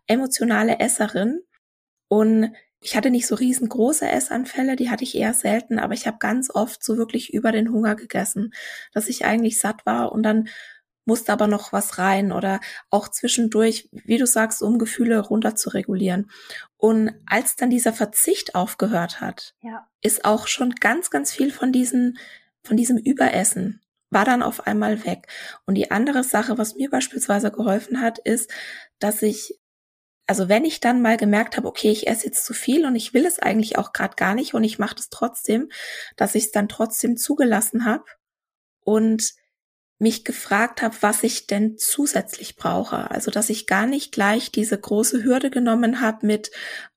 [0.06, 1.40] emotionale Esserin
[2.08, 6.16] und ich hatte nicht so riesengroße Essanfälle, die hatte ich eher selten, aber ich habe
[6.18, 8.52] ganz oft so wirklich über den Hunger gegessen,
[8.94, 10.48] dass ich eigentlich satt war und dann
[11.10, 15.70] musste aber noch was rein oder auch zwischendurch, wie du sagst, um Gefühle runter zu
[15.70, 16.30] regulieren.
[16.76, 19.88] Und als dann dieser Verzicht aufgehört hat, ja.
[20.02, 22.16] ist auch schon ganz, ganz viel von diesen,
[22.62, 25.26] von diesem Überessen war dann auf einmal weg.
[25.66, 28.52] Und die andere Sache, was mir beispielsweise geholfen hat, ist,
[29.00, 29.58] dass ich
[30.28, 33.12] also wenn ich dann mal gemerkt habe, okay, ich esse jetzt zu viel und ich
[33.12, 35.70] will es eigentlich auch gerade gar nicht und ich mache das trotzdem,
[36.14, 38.04] dass ich es dann trotzdem zugelassen habe
[38.84, 39.34] und
[40.00, 43.10] mich gefragt habe, was ich denn zusätzlich brauche.
[43.10, 46.50] Also dass ich gar nicht gleich diese große Hürde genommen habe mit,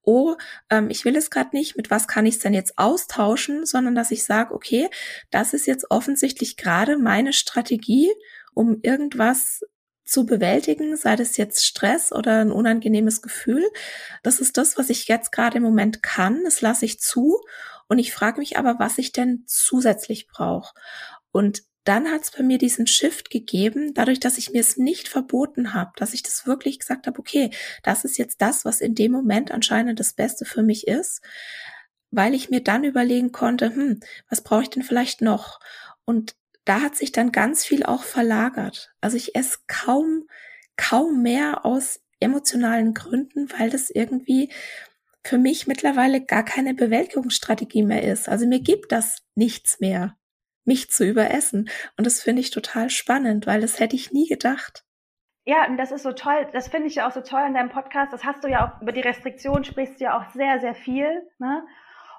[0.03, 0.35] oh,
[0.69, 3.93] ähm, ich will es gerade nicht, mit was kann ich es denn jetzt austauschen, sondern
[3.93, 4.89] dass ich sage, okay,
[5.31, 8.09] das ist jetzt offensichtlich gerade meine Strategie,
[8.53, 9.61] um irgendwas
[10.05, 13.63] zu bewältigen, sei das jetzt Stress oder ein unangenehmes Gefühl.
[14.21, 16.45] Das ist das, was ich jetzt gerade im Moment kann.
[16.45, 17.41] Das lasse ich zu.
[17.89, 20.73] Und ich frage mich aber, was ich denn zusätzlich brauche.
[21.31, 25.07] Und dann hat es bei mir diesen Shift gegeben, dadurch, dass ich mir es nicht
[25.07, 27.49] verboten habe, dass ich das wirklich gesagt habe, okay,
[27.83, 31.21] das ist jetzt das, was in dem Moment anscheinend das Beste für mich ist,
[32.11, 35.59] weil ich mir dann überlegen konnte, hm, was brauche ich denn vielleicht noch?
[36.05, 38.93] Und da hat sich dann ganz viel auch verlagert.
[39.01, 40.27] Also ich esse kaum,
[40.77, 44.49] kaum mehr aus emotionalen Gründen, weil das irgendwie
[45.25, 48.29] für mich mittlerweile gar keine Bewältigungsstrategie mehr ist.
[48.29, 50.15] Also mir gibt das nichts mehr
[50.65, 51.69] mich zu überessen.
[51.97, 54.83] Und das finde ich total spannend, weil das hätte ich nie gedacht.
[55.45, 56.47] Ja, und das ist so toll.
[56.53, 58.13] Das finde ich ja auch so toll in deinem Podcast.
[58.13, 61.21] Das hast du ja auch über die Restriktion sprichst du ja auch sehr, sehr viel.
[61.37, 61.65] Ne?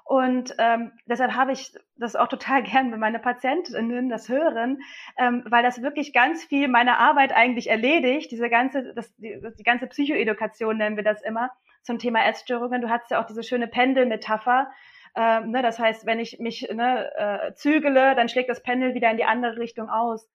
[0.03, 4.79] Und ähm, deshalb habe ich das auch total gern, wenn meine Patientinnen das hören,
[5.17, 8.31] ähm, weil das wirklich ganz viel meine Arbeit eigentlich erledigt.
[8.31, 11.49] Diese ganze, das, die, die ganze Psychoedukation nennen wir das immer
[11.81, 12.81] zum Thema Essstörungen.
[12.81, 14.69] Du hast ja auch diese schöne Pendelmetapher.
[15.15, 19.09] Ähm, ne, das heißt, wenn ich mich ne, äh, zügele, dann schlägt das Pendel wieder
[19.09, 20.29] in die andere Richtung aus.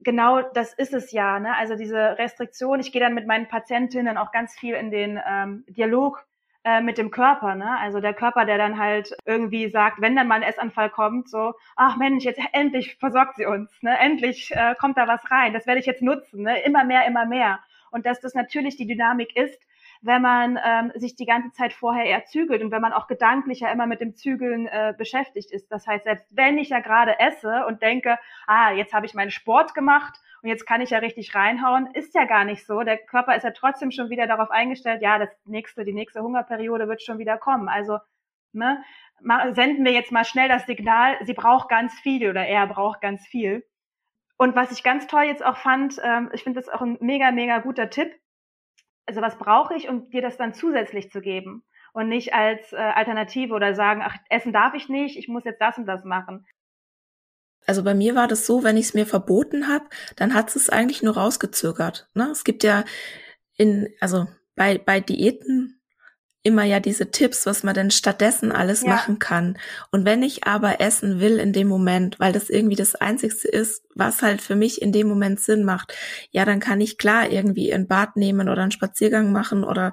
[0.00, 1.40] Genau das ist es ja.
[1.40, 1.56] Ne?
[1.56, 5.64] Also diese Restriktion, ich gehe dann mit meinen Patientinnen auch ganz viel in den ähm,
[5.68, 6.24] Dialog
[6.62, 7.54] äh, mit dem Körper.
[7.54, 7.78] Ne?
[7.78, 11.54] Also der Körper, der dann halt irgendwie sagt, wenn dann mal ein Essanfall kommt, so,
[11.76, 13.98] ach Mensch, jetzt endlich versorgt sie uns, ne?
[13.98, 16.60] endlich äh, kommt da was rein, das werde ich jetzt nutzen, ne?
[16.62, 17.60] immer mehr, immer mehr.
[17.90, 19.58] Und dass das natürlich die Dynamik ist,
[20.00, 23.60] wenn man ähm, sich die ganze Zeit vorher eher zügelt und wenn man auch gedanklich
[23.60, 25.70] ja immer mit dem Zügeln äh, beschäftigt ist.
[25.70, 29.30] Das heißt, selbst wenn ich ja gerade esse und denke, ah, jetzt habe ich meinen
[29.30, 32.80] Sport gemacht und jetzt kann ich ja richtig reinhauen, ist ja gar nicht so.
[32.82, 36.88] Der Körper ist ja trotzdem schon wieder darauf eingestellt, ja, das nächste, die nächste Hungerperiode
[36.88, 37.68] wird schon wieder kommen.
[37.68, 37.98] Also
[38.52, 38.82] ne,
[39.50, 43.26] senden wir jetzt mal schnell das Signal, sie braucht ganz viel oder er braucht ganz
[43.26, 43.64] viel.
[44.36, 47.32] Und was ich ganz toll jetzt auch fand, ähm, ich finde das auch ein mega,
[47.32, 48.12] mega guter Tipp,
[49.08, 52.76] also was brauche ich, um dir das dann zusätzlich zu geben und nicht als äh,
[52.76, 56.46] Alternative oder sagen, ach, essen darf ich nicht, ich muss jetzt das und das machen.
[57.66, 60.68] Also bei mir war das so, wenn ich es mir verboten habe, dann hat es
[60.68, 62.08] eigentlich nur rausgezögert.
[62.14, 62.28] Ne?
[62.30, 62.84] Es gibt ja
[63.56, 65.77] in, also bei, bei Diäten
[66.42, 68.88] immer ja diese Tipps, was man denn stattdessen alles ja.
[68.88, 69.58] machen kann.
[69.90, 73.82] Und wenn ich aber essen will in dem Moment, weil das irgendwie das Einzigste ist,
[73.94, 75.94] was halt für mich in dem Moment Sinn macht,
[76.30, 79.92] ja, dann kann ich klar irgendwie ein Bad nehmen oder einen Spaziergang machen oder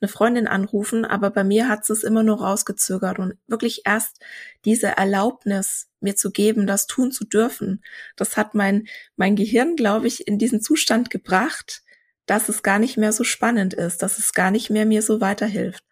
[0.00, 4.20] eine Freundin anrufen, aber bei mir hat es immer nur rausgezögert und wirklich erst
[4.66, 7.82] diese Erlaubnis mir zu geben, das tun zu dürfen,
[8.16, 11.82] das hat mein, mein Gehirn, glaube ich, in diesen Zustand gebracht,
[12.26, 15.20] dass es gar nicht mehr so spannend ist, dass es gar nicht mehr mir so
[15.20, 15.84] weiterhilft.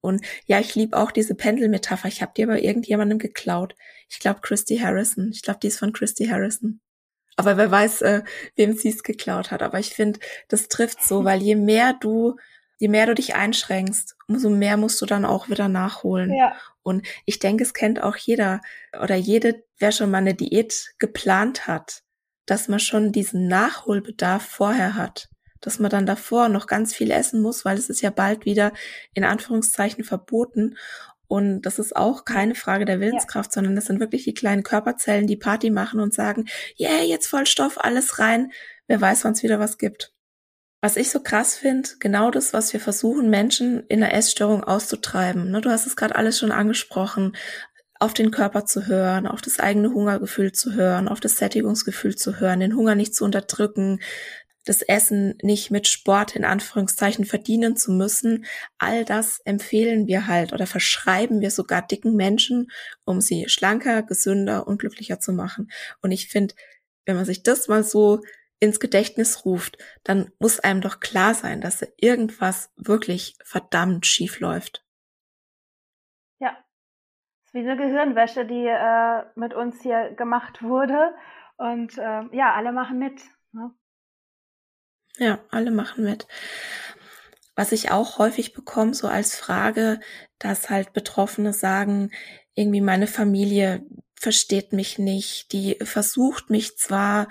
[0.00, 2.08] Und ja, ich liebe auch diese Pendelmetapher.
[2.08, 3.76] Ich habe die aber irgendjemandem geklaut.
[4.10, 5.30] Ich glaube Christy Harrison.
[5.32, 6.80] Ich glaube, die ist von Christy Harrison.
[7.36, 8.22] Aber wer weiß, äh,
[8.56, 9.62] wem sie es geklaut hat.
[9.62, 12.36] Aber ich finde, das trifft so, weil je mehr du,
[12.78, 16.34] je mehr du dich einschränkst, umso mehr musst du dann auch wieder nachholen.
[16.34, 16.56] Ja.
[16.82, 18.60] Und ich denke, es kennt auch jeder
[19.00, 22.02] oder jede, wer schon mal eine Diät geplant hat,
[22.44, 25.28] dass man schon diesen Nachholbedarf vorher hat
[25.62, 28.72] dass man dann davor noch ganz viel essen muss, weil es ist ja bald wieder
[29.14, 30.76] in Anführungszeichen verboten.
[31.28, 33.54] Und das ist auch keine Frage der Willenskraft, ja.
[33.54, 36.44] sondern das sind wirklich die kleinen Körperzellen, die Party machen und sagen,
[36.78, 38.52] yeah, jetzt Vollstoff, alles rein.
[38.86, 40.12] Wer weiß, wann es wieder was gibt.
[40.82, 45.50] Was ich so krass finde, genau das, was wir versuchen, Menschen in der Essstörung auszutreiben.
[45.50, 47.36] Ne, du hast es gerade alles schon angesprochen
[48.02, 52.40] auf den Körper zu hören, auf das eigene Hungergefühl zu hören, auf das Sättigungsgefühl zu
[52.40, 54.00] hören, den Hunger nicht zu unterdrücken,
[54.64, 58.44] das Essen nicht mit Sport in Anführungszeichen verdienen zu müssen.
[58.78, 62.70] All das empfehlen wir halt oder verschreiben wir sogar dicken Menschen,
[63.04, 65.70] um sie schlanker, gesünder und glücklicher zu machen.
[66.00, 66.54] Und ich finde,
[67.06, 68.20] wenn man sich das mal so
[68.60, 74.84] ins Gedächtnis ruft, dann muss einem doch klar sein, dass irgendwas wirklich verdammt schief läuft
[77.52, 81.14] wie eine Gehirnwäsche, die äh, mit uns hier gemacht wurde.
[81.56, 83.22] Und äh, ja, alle machen mit.
[83.52, 83.70] Ne?
[85.22, 86.26] Ja, alle machen mit.
[87.54, 90.00] Was ich auch häufig bekomme, so als Frage,
[90.40, 92.10] dass halt Betroffene sagen,
[92.56, 97.28] irgendwie meine Familie versteht mich nicht, die versucht mich zwar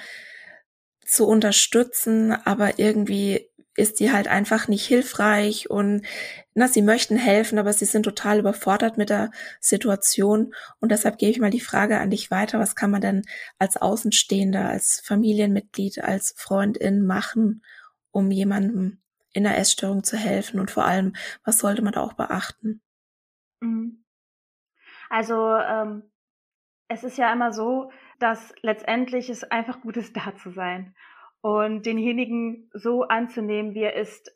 [1.06, 6.06] zu unterstützen, aber irgendwie ist die halt einfach nicht hilfreich und
[6.54, 10.54] na, sie möchten helfen, aber sie sind total überfordert mit der Situation.
[10.80, 12.60] Und deshalb gebe ich mal die Frage an dich weiter.
[12.60, 13.24] Was kann man denn
[13.60, 17.64] als Außenstehender, als Familienmitglied, als Freundin machen,
[18.12, 19.02] um jemandem
[19.34, 20.60] in der Essstörung zu helfen?
[20.60, 22.82] Und vor allem, was sollte man da auch beachten?
[23.62, 24.04] Mhm.
[25.10, 26.04] Also, ähm,
[26.88, 30.96] es ist ja immer so, dass letztendlich es einfach gut ist, da zu sein
[31.42, 34.34] und denjenigen so anzunehmen, wie er ist.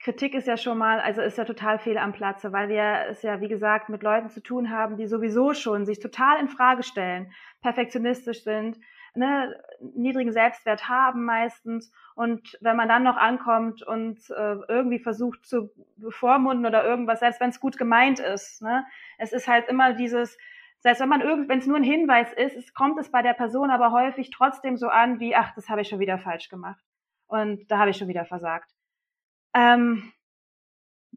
[0.00, 3.22] Kritik ist ja schon mal, also ist ja total fehl am Platze, weil wir es
[3.22, 6.82] ja, wie gesagt, mit Leuten zu tun haben, die sowieso schon sich total in Frage
[6.82, 7.32] stellen,
[7.62, 8.78] perfektionistisch sind,
[9.16, 11.92] ne, niedrigen Selbstwert haben meistens.
[12.14, 17.40] Und wenn man dann noch ankommt und äh, irgendwie versucht zu bevormunden oder irgendwas, selbst
[17.40, 18.84] wenn es gut gemeint ist, ne,
[19.18, 20.36] es ist halt immer dieses,
[20.80, 23.34] selbst wenn man irgend, wenn es nur ein Hinweis ist, es kommt es bei der
[23.34, 26.84] Person aber häufig trotzdem so an wie, ach, das habe ich schon wieder falsch gemacht
[27.26, 28.70] und da habe ich schon wieder versagt.
[29.54, 30.12] Ähm,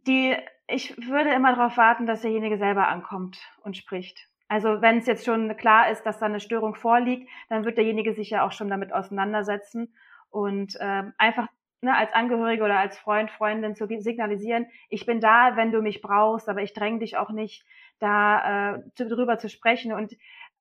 [0.08, 0.36] die,
[0.68, 4.29] ich würde immer darauf warten, dass derjenige selber ankommt und spricht.
[4.50, 8.14] Also wenn es jetzt schon klar ist, dass da eine Störung vorliegt, dann wird derjenige
[8.14, 9.94] sich ja auch schon damit auseinandersetzen
[10.32, 11.48] und ähm, einfach
[11.82, 16.02] ne, als Angehörige oder als Freund, Freundin zu signalisieren, ich bin da, wenn du mich
[16.02, 17.64] brauchst, aber ich dränge dich auch nicht,
[18.00, 19.94] da äh, drüber zu sprechen.
[19.94, 20.16] Und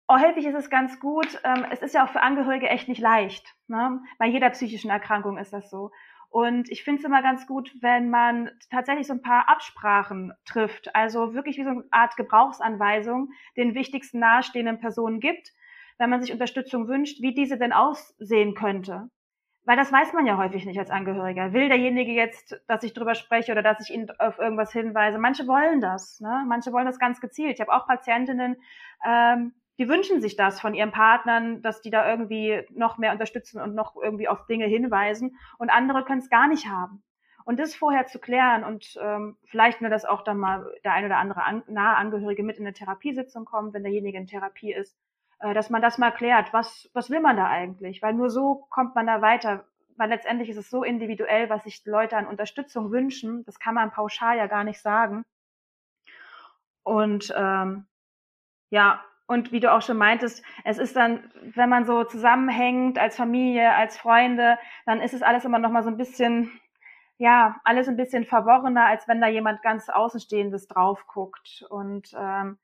[0.08, 3.02] oh, häufig ist es ganz gut, ähm, es ist ja auch für Angehörige echt nicht
[3.02, 3.56] leicht.
[3.68, 4.02] Ne?
[4.20, 5.92] Bei jeder psychischen Erkrankung ist das so.
[6.32, 10.96] Und ich finde es immer ganz gut, wenn man tatsächlich so ein paar Absprachen trifft,
[10.96, 15.52] also wirklich wie so eine Art Gebrauchsanweisung den wichtigsten nahestehenden Personen gibt,
[15.98, 19.10] wenn man sich Unterstützung wünscht, wie diese denn aussehen könnte.
[19.66, 21.52] Weil das weiß man ja häufig nicht als Angehöriger.
[21.52, 25.20] Will derjenige jetzt, dass ich drüber spreche oder dass ich ihn auf irgendwas hinweise?
[25.20, 26.46] Manche wollen das, ne?
[26.48, 27.56] Manche wollen das ganz gezielt.
[27.56, 28.56] Ich habe auch Patientinnen,
[29.06, 33.62] ähm, die wünschen sich das von ihren Partnern, dass die da irgendwie noch mehr unterstützen
[33.62, 35.38] und noch irgendwie auf Dinge hinweisen.
[35.58, 37.04] Und andere können es gar nicht haben.
[37.46, 41.06] Und das vorher zu klären und ähm, vielleicht nur, dass auch dann mal der ein
[41.06, 44.96] oder andere an, nahe Angehörige mit in eine Therapiesitzung kommt, wenn derjenige in Therapie ist,
[45.40, 46.54] äh, dass man das mal klärt.
[46.54, 48.02] Was, was will man da eigentlich?
[48.02, 49.66] Weil nur so kommt man da weiter.
[49.98, 53.44] Weil letztendlich ist es so individuell, was sich Leute an Unterstützung wünschen.
[53.46, 55.26] Das kann man pauschal ja gar nicht sagen.
[56.84, 57.86] Und ähm,
[58.70, 63.16] ja, und wie du auch schon meintest, es ist dann, wenn man so zusammenhängt als
[63.16, 66.52] Familie, als Freunde, dann ist es alles immer noch mal so ein bisschen,
[67.18, 71.64] ja, alles ein bisschen verworrener, als wenn da jemand ganz Außenstehendes drauf guckt.
[71.70, 72.58] Und ähm,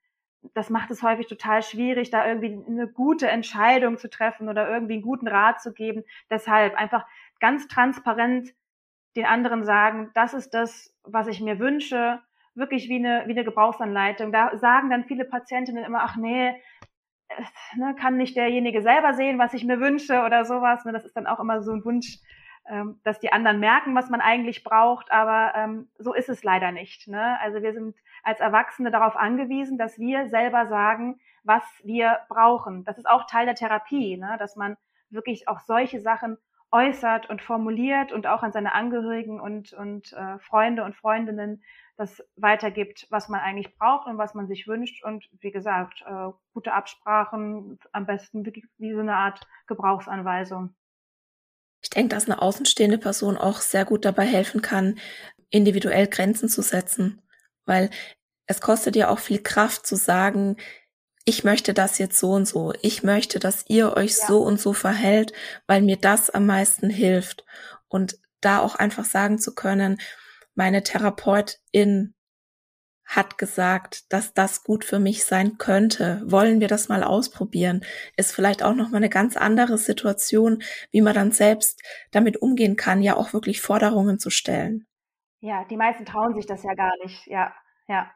[0.52, 4.94] das macht es häufig total schwierig, da irgendwie eine gute Entscheidung zu treffen oder irgendwie
[4.94, 6.04] einen guten Rat zu geben.
[6.28, 7.06] Deshalb einfach
[7.40, 8.50] ganz transparent
[9.16, 12.20] den anderen sagen, das ist das, was ich mir wünsche,
[12.58, 14.32] wirklich wie eine, wie eine Gebrauchsanleitung.
[14.32, 16.52] Da sagen dann viele Patientinnen immer, ach nee,
[17.76, 20.84] ne, kann nicht derjenige selber sehen, was ich mir wünsche oder sowas.
[20.84, 22.18] Ne, das ist dann auch immer so ein Wunsch,
[22.68, 26.72] ähm, dass die anderen merken, was man eigentlich braucht, aber ähm, so ist es leider
[26.72, 27.08] nicht.
[27.08, 27.38] Ne?
[27.40, 32.84] Also wir sind als Erwachsene darauf angewiesen, dass wir selber sagen, was wir brauchen.
[32.84, 34.36] Das ist auch Teil der Therapie, ne?
[34.38, 34.76] dass man
[35.08, 36.36] wirklich auch solche Sachen
[36.70, 41.62] äußert und formuliert und auch an seine Angehörigen und, und äh, Freunde und Freundinnen
[41.98, 45.04] das weitergibt, was man eigentlich braucht und was man sich wünscht.
[45.04, 50.74] Und wie gesagt, äh, gute Absprachen, am besten wie, wie so eine Art Gebrauchsanweisung.
[51.82, 54.98] Ich denke, dass eine außenstehende Person auch sehr gut dabei helfen kann,
[55.50, 57.20] individuell Grenzen zu setzen,
[57.64, 57.90] weil
[58.46, 60.56] es kostet ja auch viel Kraft zu sagen,
[61.24, 64.26] ich möchte das jetzt so und so, ich möchte, dass ihr euch ja.
[64.28, 65.32] so und so verhält,
[65.66, 67.44] weil mir das am meisten hilft.
[67.88, 69.98] Und da auch einfach sagen zu können,
[70.58, 72.14] meine Therapeutin
[73.06, 76.20] hat gesagt, dass das gut für mich sein könnte.
[76.26, 77.82] Wollen wir das mal ausprobieren?
[78.16, 81.80] Ist vielleicht auch noch mal eine ganz andere Situation, wie man dann selbst
[82.10, 84.86] damit umgehen kann, ja auch wirklich Forderungen zu stellen.
[85.40, 87.26] Ja, die meisten trauen sich das ja gar nicht.
[87.28, 87.54] Ja,
[87.86, 88.10] ja,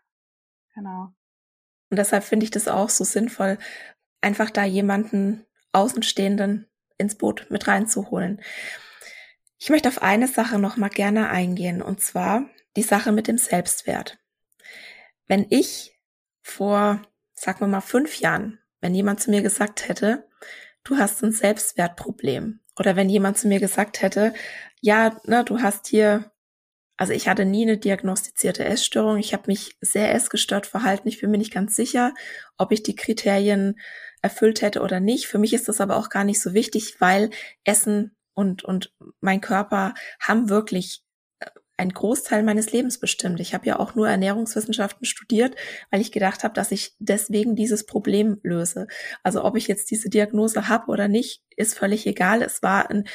[0.74, 1.14] genau.
[1.90, 3.56] Und deshalb finde ich das auch so sinnvoll,
[4.20, 6.66] einfach da jemanden Außenstehenden
[6.98, 8.42] ins Boot mit reinzuholen.
[9.64, 13.38] Ich möchte auf eine Sache noch mal gerne eingehen, und zwar die Sache mit dem
[13.38, 14.18] Selbstwert.
[15.28, 15.96] Wenn ich
[16.40, 17.00] vor,
[17.36, 20.28] sagen wir mal, fünf Jahren, wenn jemand zu mir gesagt hätte,
[20.82, 24.34] du hast ein Selbstwertproblem, oder wenn jemand zu mir gesagt hätte,
[24.80, 26.32] ja, ne, du hast hier,
[26.96, 31.30] also ich hatte nie eine diagnostizierte Essstörung, ich habe mich sehr essgestört verhalten, ich bin
[31.30, 32.14] mir nicht ganz sicher,
[32.58, 33.78] ob ich die Kriterien
[34.22, 35.28] erfüllt hätte oder nicht.
[35.28, 37.30] Für mich ist das aber auch gar nicht so wichtig, weil
[37.62, 41.02] Essen und, und mein Körper haben wirklich
[41.76, 43.40] ein Großteil meines Lebens bestimmt.
[43.40, 45.56] Ich habe ja auch nur Ernährungswissenschaften studiert,
[45.90, 48.86] weil ich gedacht habe, dass ich deswegen dieses Problem löse.
[49.22, 52.42] Also ob ich jetzt diese Diagnose habe oder nicht, ist völlig egal.
[52.42, 53.08] Es war ein,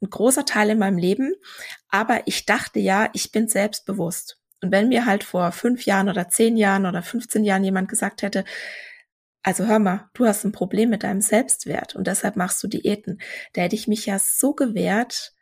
[0.00, 1.34] ein großer Teil in meinem Leben,
[1.88, 4.38] aber ich dachte ja, ich bin selbstbewusst.
[4.62, 8.22] Und wenn mir halt vor fünf Jahren oder zehn Jahren oder 15 Jahren jemand gesagt
[8.22, 8.44] hätte,
[9.48, 13.18] also hör mal, du hast ein Problem mit deinem Selbstwert und deshalb machst du Diäten,
[13.54, 15.32] da hätte ich mich ja so gewehrt,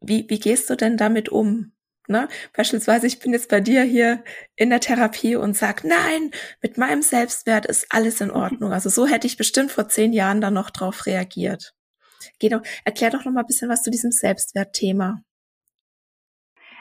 [0.00, 1.72] wie, wie gehst du denn damit um?
[2.08, 2.28] Ne?
[2.54, 6.30] Beispielsweise, ich bin jetzt bei dir hier in der Therapie und sag, nein,
[6.62, 8.72] mit meinem Selbstwert ist alles in Ordnung.
[8.72, 11.74] Also so hätte ich bestimmt vor zehn Jahren dann noch drauf reagiert.
[12.38, 15.20] Geh doch, erklär doch noch mal ein bisschen was zu diesem Selbstwertthema.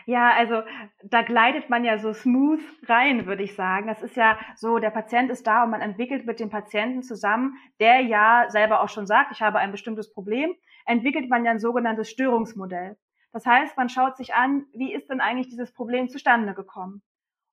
[0.06, 0.62] Ja, also
[1.03, 3.88] da gleitet man ja so smooth rein, würde ich sagen.
[3.88, 7.58] Das ist ja so, der Patient ist da und man entwickelt mit dem Patienten zusammen,
[7.80, 11.60] der ja selber auch schon sagt, ich habe ein bestimmtes Problem, entwickelt man ja ein
[11.60, 12.97] sogenanntes Störungsmodell.
[13.34, 17.01] Das heißt, man schaut sich an, wie ist denn eigentlich dieses Problem zustande gekommen?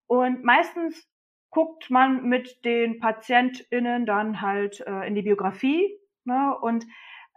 [0.07, 1.09] Und meistens
[1.51, 6.87] guckt man mit den PatientInnen dann halt äh, in die Biografie ne, und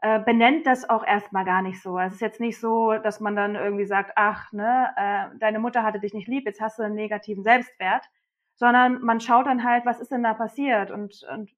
[0.02, 1.98] äh, benennt das auch erstmal gar nicht so.
[2.00, 5.84] Es ist jetzt nicht so, dass man dann irgendwie sagt, ach, ne, äh, deine Mutter
[5.84, 8.06] hatte dich nicht lieb, jetzt hast du einen negativen Selbstwert,
[8.56, 11.52] sondern man schaut dann halt, was ist denn da passiert und, und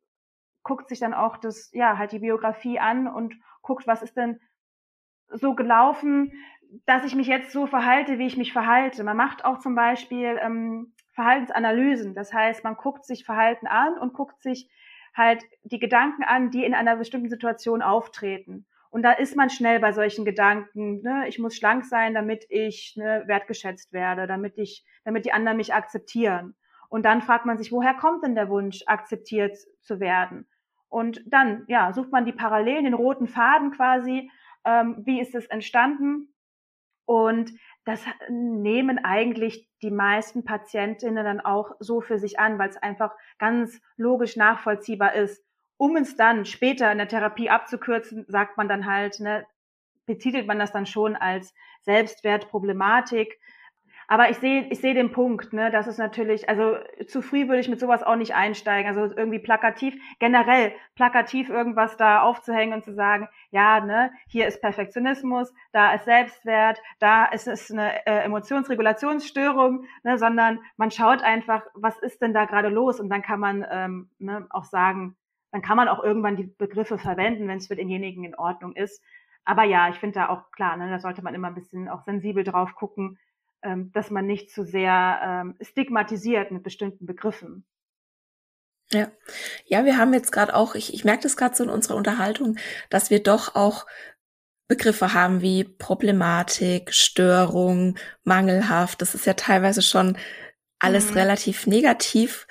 [0.64, 4.40] guckt sich dann auch das, ja, halt die Biografie an und guckt, was ist denn
[5.30, 6.32] so gelaufen,
[6.86, 9.04] dass ich mich jetzt so verhalte, wie ich mich verhalte.
[9.04, 12.14] Man macht auch zum Beispiel ähm, Verhaltensanalysen.
[12.14, 14.70] Das heißt, man guckt sich Verhalten an und guckt sich
[15.18, 18.66] halt die Gedanken an, die in einer bestimmten Situation auftreten.
[18.90, 21.02] Und da ist man schnell bei solchen Gedanken.
[21.02, 21.28] Ne?
[21.28, 25.74] Ich muss schlank sein, damit ich ne, wertgeschätzt werde, damit ich, damit die anderen mich
[25.74, 26.56] akzeptieren.
[26.90, 30.48] Und dann fragt man sich, woher kommt denn der Wunsch, akzeptiert zu werden?
[30.90, 34.32] Und dann, ja, sucht man die Parallelen, den roten Faden quasi.
[34.64, 36.34] Ähm, wie ist es entstanden?
[37.06, 37.52] Und
[37.88, 43.16] das nehmen eigentlich die meisten Patientinnen dann auch so für sich an, weil es einfach
[43.40, 45.42] ganz logisch nachvollziehbar ist.
[45.78, 49.46] Um es dann später in der Therapie abzukürzen, sagt man dann halt, ne,
[50.06, 53.40] betitelt man das dann schon als Selbstwertproblematik.
[54.10, 56.78] Aber ich sehe, ich sehe den Punkt, ne, das ist natürlich, also
[57.08, 58.88] zu früh würde ich mit sowas auch nicht einsteigen.
[58.90, 64.62] Also irgendwie plakativ, generell plakativ irgendwas da aufzuhängen und zu sagen, ja, ne, hier ist
[64.62, 71.64] Perfektionismus, da ist Selbstwert, da ist es eine äh, Emotionsregulationsstörung, ne, sondern man schaut einfach,
[71.74, 73.02] was ist denn da gerade los?
[73.02, 75.18] Und dann kann man ähm, ne, auch sagen,
[75.52, 79.04] dann kann man auch irgendwann die Begriffe verwenden, wenn es für denjenigen in Ordnung ist.
[79.44, 82.04] Aber ja, ich finde da auch klar, ne, da sollte man immer ein bisschen auch
[82.04, 83.18] sensibel drauf gucken,
[83.62, 87.66] dass man nicht zu sehr ähm, stigmatisiert mit bestimmten Begriffen.
[88.92, 89.12] Ja,
[89.66, 92.58] ja, wir haben jetzt gerade auch, ich, ich merke das gerade so in unserer Unterhaltung,
[92.90, 93.86] dass wir doch auch
[94.70, 99.02] Begriffe haben wie Problematik, Störung, mangelhaft.
[99.02, 100.18] Das ist ja teilweise schon
[100.80, 101.18] alles mhm.
[101.18, 102.48] relativ negativ.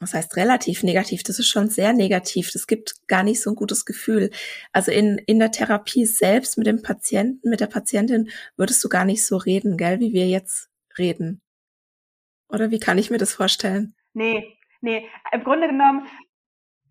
[0.00, 1.22] Was heißt relativ negativ?
[1.22, 2.50] Das ist schon sehr negativ.
[2.52, 4.30] Das gibt gar nicht so ein gutes Gefühl.
[4.72, 9.04] Also in, in der Therapie selbst mit dem Patienten, mit der Patientin würdest du gar
[9.04, 11.40] nicht so reden, gell, wie wir jetzt reden.
[12.48, 13.94] Oder wie kann ich mir das vorstellen?
[14.14, 15.08] Nee, nee.
[15.32, 16.06] Im Grunde genommen,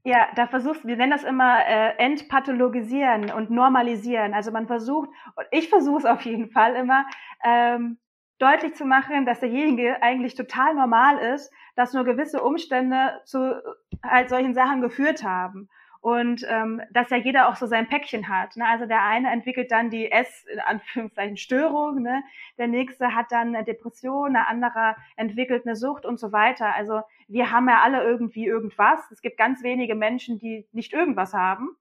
[0.04, 4.34] ja, da versuchst, wir nennen das immer äh, entpathologisieren und normalisieren.
[4.34, 7.06] Also man versucht, und ich versuche es auf jeden Fall immer,
[7.44, 7.98] ähm,
[8.38, 13.62] deutlich zu machen, dass derjenige eigentlich total normal ist, dass nur gewisse Umstände zu
[14.04, 15.70] halt solchen Sachen geführt haben.
[16.02, 18.56] Und ähm, dass ja jeder auch so sein Päckchen hat.
[18.58, 18.66] Ne?
[18.68, 22.24] Also der eine entwickelt dann die S, in Anführungszeichen, Störung, ne?
[22.60, 26.76] der nächste hat dann eine Depression, der andere entwickelt eine Sucht und so weiter.
[26.76, 29.00] Also wir haben ja alle irgendwie irgendwas.
[29.10, 31.76] Es gibt ganz wenige Menschen, die nicht irgendwas haben.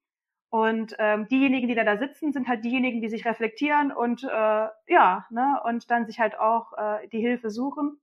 [0.55, 4.69] Und ähm, diejenigen, die da, da sitzen, sind halt diejenigen, die sich reflektieren und äh,
[4.87, 8.01] ja, ne, und dann sich halt auch äh, die Hilfe suchen.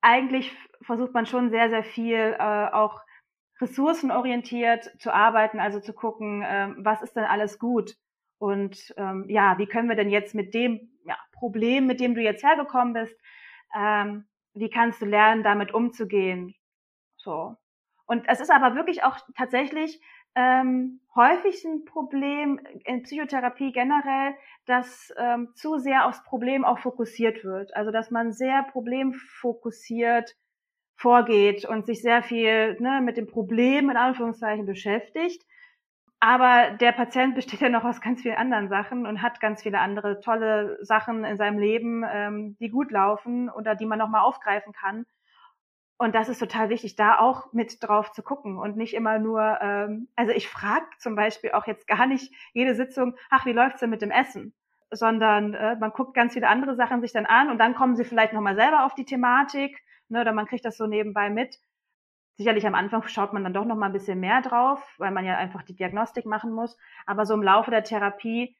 [0.00, 3.02] Eigentlich versucht man schon sehr, sehr viel äh, auch
[3.60, 7.94] ressourcenorientiert zu arbeiten, also zu gucken, äh, was ist denn alles gut
[8.38, 12.22] und ähm, ja, wie können wir denn jetzt mit dem ja, Problem, mit dem du
[12.22, 13.14] jetzt hergekommen bist,
[13.76, 16.54] ähm, wie kannst du lernen, damit umzugehen?
[17.18, 17.56] So.
[18.06, 20.00] Und es ist aber wirklich auch tatsächlich
[20.38, 24.34] ähm, häufig ein Problem in Psychotherapie generell,
[24.66, 27.74] dass ähm, zu sehr aufs Problem auch fokussiert wird.
[27.74, 30.36] Also dass man sehr problemfokussiert
[30.94, 35.44] vorgeht und sich sehr viel ne, mit dem Problem in Anführungszeichen beschäftigt.
[36.20, 39.80] Aber der Patient besteht ja noch aus ganz vielen anderen Sachen und hat ganz viele
[39.80, 44.72] andere tolle Sachen in seinem Leben, ähm, die gut laufen oder die man nochmal aufgreifen
[44.72, 45.04] kann.
[46.00, 49.58] Und das ist total wichtig, da auch mit drauf zu gucken und nicht immer nur,
[49.60, 53.80] ähm, also ich frage zum Beispiel auch jetzt gar nicht jede Sitzung, ach, wie läuft's
[53.80, 54.54] denn mit dem Essen?
[54.92, 58.04] Sondern äh, man guckt ganz viele andere Sachen sich dann an und dann kommen sie
[58.04, 61.58] vielleicht nochmal selber auf die Thematik, ne, oder man kriegt das so nebenbei mit.
[62.36, 65.36] Sicherlich am Anfang schaut man dann doch nochmal ein bisschen mehr drauf, weil man ja
[65.36, 66.78] einfach die Diagnostik machen muss.
[67.06, 68.56] Aber so im Laufe der Therapie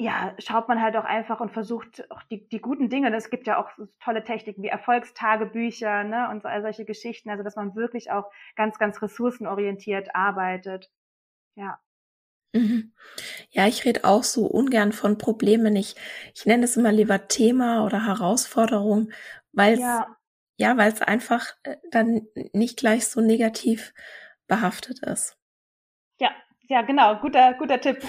[0.00, 3.14] ja, schaut man halt auch einfach und versucht auch die, die guten Dinge.
[3.16, 7.30] Es gibt ja auch so tolle Techniken wie Erfolgstagebücher ne, und so, all solche Geschichten.
[7.30, 10.88] Also dass man wirklich auch ganz, ganz ressourcenorientiert arbeitet.
[11.56, 11.80] Ja.
[12.52, 12.92] Mhm.
[13.50, 15.74] Ja, ich rede auch so ungern von Problemen.
[15.74, 15.96] Ich,
[16.32, 19.10] ich nenne es immer lieber Thema oder Herausforderung,
[19.52, 20.16] weil es ja.
[20.58, 23.92] ja, weil es einfach äh, dann nicht gleich so negativ
[24.46, 25.36] behaftet ist.
[26.20, 26.30] Ja,
[26.68, 28.00] ja, genau, guter, guter Tipp.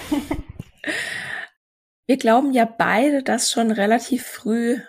[2.10, 4.80] Wir glauben ja beide, dass schon relativ früh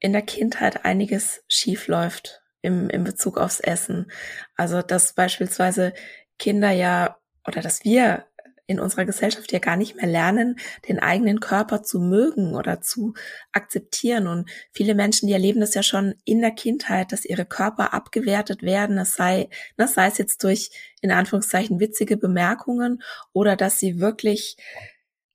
[0.00, 4.10] in der Kindheit einiges schief läuft im, im Bezug aufs Essen.
[4.56, 5.92] Also, dass beispielsweise
[6.38, 8.24] Kinder ja oder dass wir
[8.66, 10.56] in unserer Gesellschaft ja gar nicht mehr lernen,
[10.88, 13.12] den eigenen Körper zu mögen oder zu
[13.52, 14.26] akzeptieren.
[14.26, 18.62] Und viele Menschen, die erleben das ja schon in der Kindheit, dass ihre Körper abgewertet
[18.62, 18.96] werden.
[18.96, 20.70] Es sei, das sei es jetzt durch,
[21.02, 23.02] in Anführungszeichen, witzige Bemerkungen
[23.34, 24.56] oder dass sie wirklich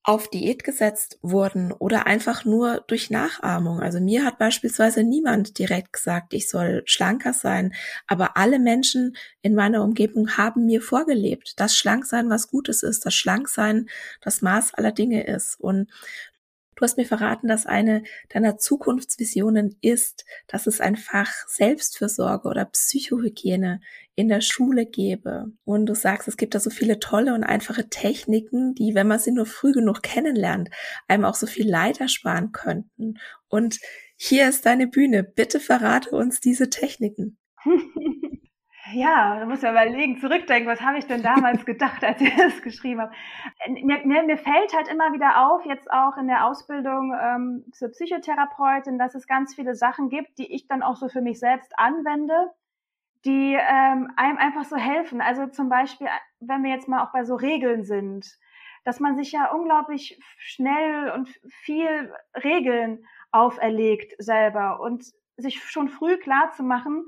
[0.04, 3.82] auf Diät gesetzt wurden oder einfach nur durch Nachahmung.
[3.82, 7.74] Also mir hat beispielsweise niemand direkt gesagt, ich soll schlanker sein,
[8.08, 13.14] aber alle Menschen in meiner Umgebung haben mir vorgelebt, dass Schlanksein was Gutes ist, dass
[13.14, 13.90] Schlanksein
[14.22, 15.60] das Maß aller Dinge ist.
[15.60, 15.88] Und
[16.82, 22.66] Du hast mir verraten, dass eine deiner Zukunftsvisionen ist, dass es ein Fach Selbstfürsorge oder
[22.66, 23.82] Psychohygiene
[24.16, 25.52] in der Schule gäbe.
[25.64, 29.20] Und du sagst, es gibt da so viele tolle und einfache Techniken, die, wenn man
[29.20, 30.70] sie nur früh genug kennenlernt,
[31.08, 33.16] einem auch so viel Leid ersparen könnten.
[33.48, 33.80] Und
[34.18, 35.24] hier ist deine Bühne.
[35.24, 37.38] Bitte verrate uns diese Techniken.
[38.94, 42.62] Ja, da muss man überlegen, zurückdenken, was habe ich denn damals gedacht, als ich das
[42.62, 43.14] geschrieben habe.
[43.70, 47.90] Mir, mir, mir fällt halt immer wieder auf, jetzt auch in der Ausbildung ähm, zur
[47.90, 51.72] Psychotherapeutin, dass es ganz viele Sachen gibt, die ich dann auch so für mich selbst
[51.78, 52.52] anwende,
[53.26, 55.22] die ähm, einem einfach so helfen.
[55.22, 56.08] Also zum Beispiel,
[56.40, 58.38] wenn wir jetzt mal auch bei so Regeln sind,
[58.84, 62.14] dass man sich ja unglaublich schnell und viel
[62.44, 65.06] Regeln auferlegt selber und
[65.38, 67.06] sich schon früh klar zu machen,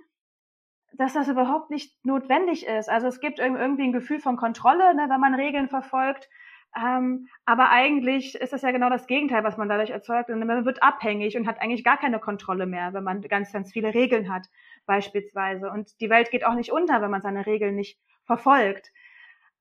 [0.94, 2.90] dass das überhaupt nicht notwendig ist.
[2.90, 6.30] Also es gibt irgendwie ein Gefühl von Kontrolle, ne, wenn man Regeln verfolgt.
[6.76, 10.30] Ähm, aber eigentlich ist das ja genau das Gegenteil, was man dadurch erzeugt.
[10.30, 13.72] Und man wird abhängig und hat eigentlich gar keine Kontrolle mehr, wenn man ganz, ganz
[13.72, 14.48] viele Regeln hat,
[14.86, 15.70] beispielsweise.
[15.70, 18.92] Und die Welt geht auch nicht unter, wenn man seine Regeln nicht verfolgt.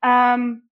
[0.02, 0.68] Ähm,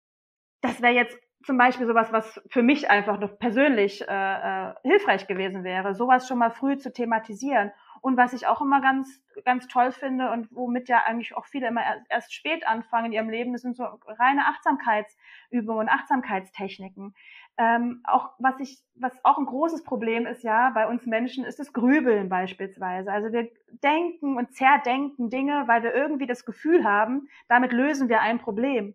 [0.61, 5.27] das wäre jetzt zum Beispiel sowas, was für mich einfach noch persönlich äh, äh, hilfreich
[5.27, 7.73] gewesen wäre, sowas schon mal früh zu thematisieren.
[8.03, 11.69] Und was ich auch immer ganz, ganz toll finde und womit ja eigentlich auch viele
[11.69, 17.15] immer erst spät anfangen in ihrem Leben, das sind so reine Achtsamkeitsübungen, Achtsamkeitstechniken.
[17.59, 21.59] Ähm, auch was ich, was auch ein großes Problem ist ja bei uns Menschen, ist
[21.59, 23.13] das Grübeln beispielsweise.
[23.13, 23.51] Also wir
[23.83, 28.95] denken und zerdenken Dinge, weil wir irgendwie das Gefühl haben, damit lösen wir ein Problem.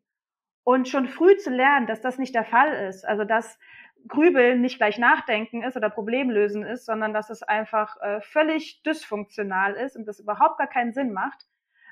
[0.63, 3.59] Und schon früh zu lernen, dass das nicht der Fall ist, also dass
[4.07, 9.73] Grübeln nicht gleich Nachdenken ist oder Problemlösen ist, sondern dass es einfach äh, völlig dysfunktional
[9.73, 11.45] ist und das überhaupt gar keinen Sinn macht.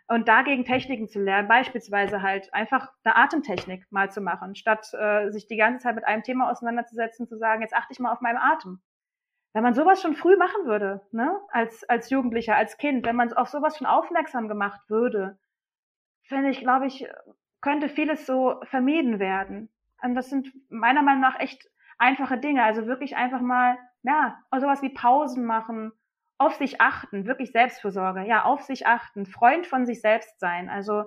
[0.07, 5.29] Und dagegen Techniken zu lernen, beispielsweise halt einfach eine Atemtechnik mal zu machen, statt äh,
[5.31, 8.21] sich die ganze Zeit mit einem Thema auseinanderzusetzen, zu sagen, jetzt achte ich mal auf
[8.21, 8.81] meinen Atem.
[9.53, 13.31] Wenn man sowas schon früh machen würde, ne, als, als Jugendlicher, als Kind, wenn man
[13.33, 15.39] auf sowas schon aufmerksam gemacht würde,
[16.23, 17.07] finde ich, glaube ich,
[17.61, 19.69] könnte vieles so vermieden werden.
[20.01, 22.63] Und das sind meiner Meinung nach echt einfache Dinge.
[22.63, 25.93] Also wirklich einfach mal, ja, sowas wie Pausen machen,
[26.37, 30.69] auf sich achten, wirklich Selbstfürsorge, ja, auf sich achten, Freund von sich selbst sein.
[30.69, 31.03] Also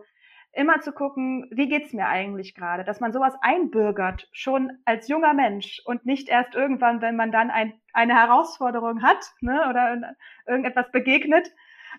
[0.52, 5.34] immer zu gucken, wie geht's mir eigentlich gerade, dass man sowas einbürgert, schon als junger
[5.34, 10.14] Mensch und nicht erst irgendwann, wenn man dann ein, eine Herausforderung hat ne, oder
[10.46, 11.50] irgendetwas begegnet,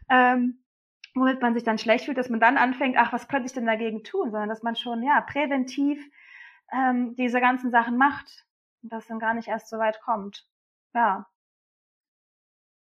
[0.10, 0.64] ähm,
[1.14, 3.68] womit man sich dann schlecht fühlt, dass man dann anfängt, ach, was könnte ich denn
[3.68, 6.04] dagegen tun, sondern dass man schon ja präventiv
[6.74, 8.46] ähm, diese ganzen Sachen macht
[8.82, 10.46] und das dann gar nicht erst so weit kommt.
[10.94, 11.28] Ja.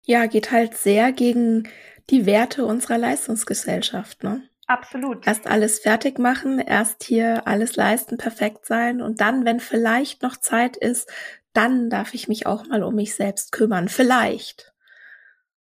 [0.06, 1.68] Ja, geht halt sehr gegen
[2.10, 4.48] die Werte unserer Leistungsgesellschaft, ne?
[4.68, 5.26] Absolut.
[5.26, 10.36] Erst alles fertig machen, erst hier alles leisten, perfekt sein und dann, wenn vielleicht noch
[10.36, 11.12] Zeit ist,
[11.52, 13.88] dann darf ich mich auch mal um mich selbst kümmern.
[13.88, 14.72] Vielleicht.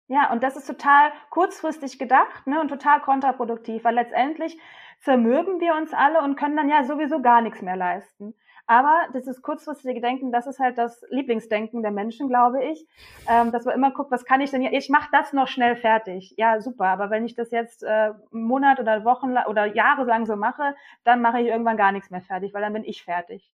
[0.07, 4.57] Ja, und das ist total kurzfristig gedacht ne, und total kontraproduktiv, weil letztendlich
[5.01, 8.33] zermürben wir uns alle und können dann ja sowieso gar nichts mehr leisten.
[8.69, 12.85] Aber dieses kurzfristige Denken, das ist halt das Lieblingsdenken der Menschen, glaube ich,
[13.27, 14.73] ähm, dass man immer guckt, was kann ich denn hier?
[14.73, 16.35] Ich mache das noch schnell fertig.
[16.37, 16.85] Ja, super.
[16.85, 20.75] Aber wenn ich das jetzt äh, einen Monat oder Wochen oder Jahre lang so mache,
[21.03, 23.51] dann mache ich irgendwann gar nichts mehr fertig, weil dann bin ich fertig.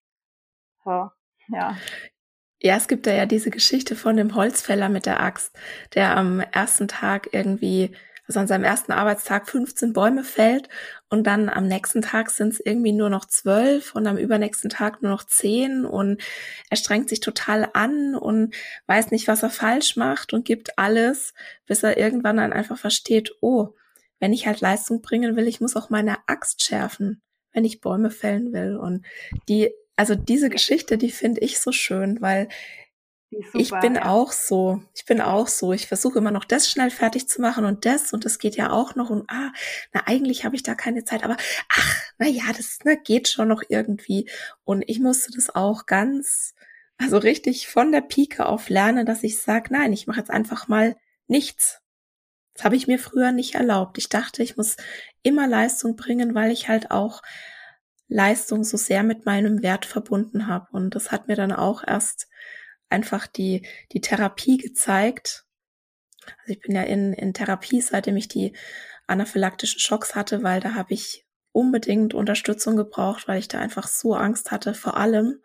[0.83, 1.11] So,
[1.49, 1.77] ja.
[2.63, 5.55] Ja, es gibt da ja diese Geschichte von dem Holzfäller mit der Axt,
[5.95, 7.95] der am ersten Tag irgendwie
[8.33, 10.71] also an seinem ersten Arbeitstag 15 Bäume fällt
[11.11, 15.03] und dann am nächsten Tag sind es irgendwie nur noch zwölf und am übernächsten Tag
[15.03, 16.23] nur noch zehn und
[16.71, 18.55] er strengt sich total an und
[18.87, 21.35] weiß nicht, was er falsch macht und gibt alles,
[21.67, 23.75] bis er irgendwann dann einfach versteht, oh,
[24.19, 27.21] wenn ich halt Leistung bringen will, ich muss auch meine Axt schärfen,
[27.53, 28.77] wenn ich Bäume fällen will.
[28.77, 29.05] Und
[29.49, 32.49] die, also diese Geschichte, die finde ich so schön, weil
[33.33, 34.07] Super, ich bin ja.
[34.07, 34.83] auch so.
[34.95, 35.73] Ich bin auch so.
[35.73, 38.71] Ich versuche immer noch das schnell fertig zu machen und das und das geht ja
[38.71, 39.53] auch noch und ah,
[39.93, 41.37] na eigentlich habe ich da keine Zeit, aber
[41.71, 44.29] ach, na ja, das na, geht schon noch irgendwie
[44.65, 46.55] und ich musste das auch ganz
[46.99, 50.69] also richtig von der Pike auf lernen, dass ich sage, nein, ich mache jetzt einfach
[50.69, 51.81] mal nichts.
[52.55, 53.97] Das habe ich mir früher nicht erlaubt.
[53.97, 54.77] Ich dachte, ich muss
[55.23, 57.23] immer Leistung bringen, weil ich halt auch
[58.09, 62.29] Leistung so sehr mit meinem Wert verbunden habe und das hat mir dann auch erst
[62.93, 65.45] einfach die, die Therapie gezeigt.
[66.25, 68.53] Also ich bin ja in, in Therapie, seitdem ich die
[69.07, 74.15] anaphylaktischen Schocks hatte, weil da habe ich unbedingt Unterstützung gebraucht, weil ich da einfach so
[74.15, 75.41] Angst hatte vor allem.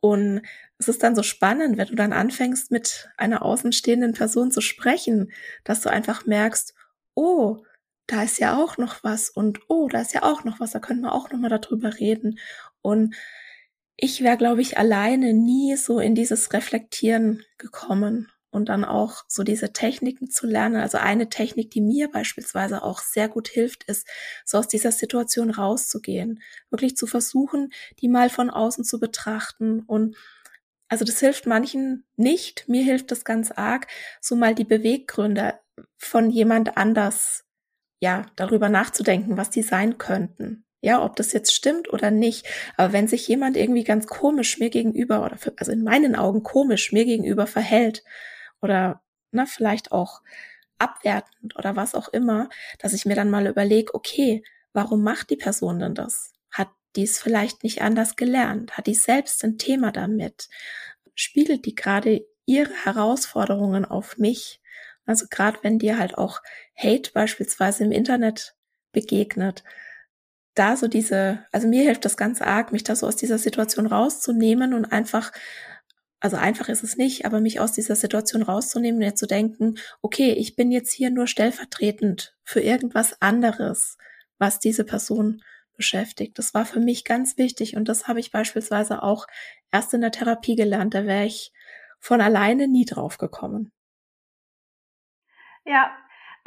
[0.00, 0.42] Und
[0.78, 5.32] es ist dann so spannend, wenn du dann anfängst, mit einer außenstehenden Person zu sprechen,
[5.64, 6.74] dass du einfach merkst,
[7.14, 7.64] oh,
[8.06, 10.78] da ist ja auch noch was und oh, da ist ja auch noch was, da
[10.78, 12.38] können wir auch noch mal darüber reden.
[12.82, 13.16] Und
[13.96, 19.42] ich wäre, glaube ich, alleine nie so in dieses Reflektieren gekommen und dann auch so
[19.42, 20.76] diese Techniken zu lernen.
[20.76, 24.06] Also eine Technik, die mir beispielsweise auch sehr gut hilft, ist,
[24.44, 27.70] so aus dieser Situation rauszugehen, wirklich zu versuchen,
[28.00, 30.16] die mal von außen zu betrachten und
[30.88, 33.88] also das hilft manchen nicht, mir hilft das ganz arg,
[34.20, 35.54] so mal die Beweggründe
[35.96, 37.44] von jemand anders,
[38.00, 40.65] ja, darüber nachzudenken, was die sein könnten.
[40.86, 42.46] Ja, ob das jetzt stimmt oder nicht.
[42.76, 46.44] Aber wenn sich jemand irgendwie ganz komisch mir gegenüber oder für, also in meinen Augen
[46.44, 48.04] komisch mir gegenüber verhält
[48.62, 50.22] oder na, vielleicht auch
[50.78, 55.36] abwertend oder was auch immer, dass ich mir dann mal überlege, okay, warum macht die
[55.36, 56.34] Person denn das?
[56.52, 58.76] Hat die es vielleicht nicht anders gelernt?
[58.76, 60.48] Hat die selbst ein Thema damit?
[61.16, 64.60] Spiegelt die gerade ihre Herausforderungen auf mich?
[65.04, 66.42] Also gerade wenn dir halt auch
[66.76, 68.54] Hate beispielsweise im Internet
[68.92, 69.64] begegnet,
[70.58, 73.86] da so diese, also mir hilft das ganz arg, mich da so aus dieser Situation
[73.86, 75.32] rauszunehmen und einfach,
[76.18, 79.76] also einfach ist es nicht, aber mich aus dieser Situation rauszunehmen und jetzt zu denken,
[80.02, 83.98] okay, ich bin jetzt hier nur stellvertretend für irgendwas anderes,
[84.38, 85.42] was diese Person
[85.76, 86.38] beschäftigt.
[86.38, 89.26] Das war für mich ganz wichtig und das habe ich beispielsweise auch
[89.70, 90.94] erst in der Therapie gelernt.
[90.94, 91.52] Da wäre ich
[92.00, 93.72] von alleine nie drauf gekommen.
[95.64, 95.90] Ja,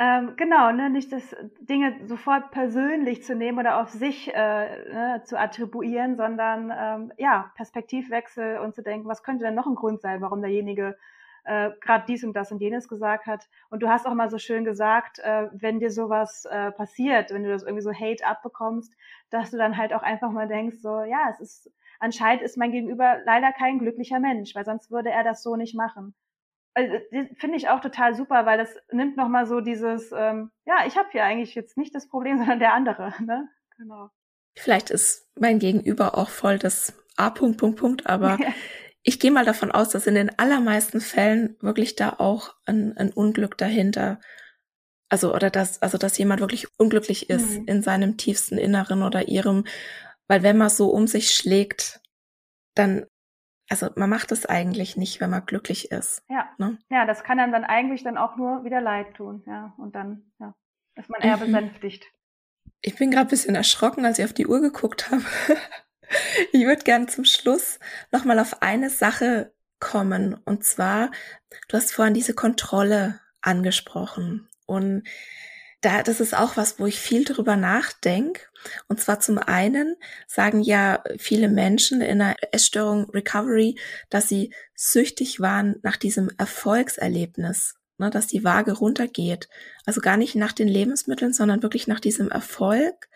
[0.02, 5.22] ähm, genau, ne, nicht das Dinge sofort persönlich zu nehmen oder auf sich äh, ne,
[5.26, 10.00] zu attribuieren, sondern ähm, ja, Perspektivwechsel und zu denken, was könnte denn noch ein Grund
[10.00, 10.98] sein, warum derjenige
[11.44, 13.50] äh, gerade dies und das und jenes gesagt hat.
[13.70, 17.44] Und du hast auch mal so schön gesagt, äh, wenn dir sowas äh, passiert, wenn
[17.44, 18.94] du das irgendwie so Hate abbekommst,
[19.32, 22.72] dass du dann halt auch einfach mal denkst, so, ja, es ist, anscheinend ist mein
[22.72, 26.14] Gegenüber leider kein glücklicher Mensch, weil sonst würde er das so nicht machen
[26.80, 30.98] also, finde ich auch total super, weil das nimmt nochmal so dieses, ähm, ja, ich
[30.98, 33.14] habe hier eigentlich jetzt nicht das Problem, sondern der andere.
[33.24, 33.48] Ne?
[33.78, 34.10] Genau.
[34.56, 37.30] Vielleicht ist mein Gegenüber auch voll das A.
[37.30, 38.38] Punkt, Punkt, Punkt, aber
[39.04, 43.12] ich gehe mal davon aus, dass in den allermeisten Fällen wirklich da auch ein, ein
[43.12, 44.20] Unglück dahinter
[45.10, 47.66] also oder dass also dass jemand wirklich unglücklich ist mhm.
[47.66, 49.66] in seinem tiefsten Inneren oder ihrem,
[50.28, 52.00] weil wenn man so um sich schlägt,
[52.76, 53.06] dann
[53.70, 56.24] also man macht es eigentlich nicht, wenn man glücklich ist.
[56.30, 56.50] Ja.
[56.58, 56.78] Ne?
[56.90, 59.74] Ja, das kann dann dann eigentlich dann auch nur wieder leid tun, ja.
[59.78, 60.56] Und dann ja,
[60.96, 61.42] ist man eher mhm.
[61.42, 62.06] besänftigt.
[62.82, 65.24] Ich bin gerade ein bisschen erschrocken, als ich auf die Uhr geguckt habe.
[66.52, 67.80] ich würde gerne zum Schluss
[68.12, 70.34] nochmal auf eine Sache kommen.
[70.46, 71.12] Und zwar,
[71.68, 74.48] du hast vorhin diese Kontrolle angesprochen.
[74.66, 75.04] Und
[75.82, 78.42] da, das ist auch was, wo ich viel drüber nachdenke.
[78.88, 79.96] Und zwar zum einen
[80.28, 87.76] sagen ja viele Menschen in der Essstörung Recovery, dass sie süchtig waren nach diesem Erfolgserlebnis,
[87.98, 89.48] ne, dass die Waage runtergeht.
[89.86, 93.08] Also gar nicht nach den Lebensmitteln, sondern wirklich nach diesem Erfolg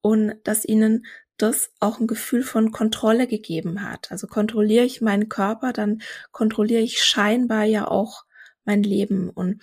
[0.00, 4.10] und dass ihnen das auch ein Gefühl von Kontrolle gegeben hat.
[4.10, 8.24] Also kontrolliere ich meinen Körper, dann kontrolliere ich scheinbar ja auch
[8.64, 9.30] mein Leben.
[9.30, 9.62] Und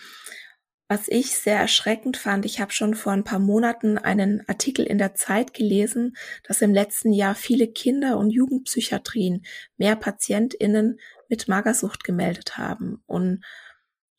[0.89, 4.97] was ich sehr erschreckend fand, ich habe schon vor ein paar Monaten einen Artikel in
[4.97, 9.45] der Zeit gelesen, dass im letzten Jahr viele Kinder- und Jugendpsychiatrien
[9.77, 13.03] mehr Patientinnen mit Magersucht gemeldet haben.
[13.05, 13.43] Und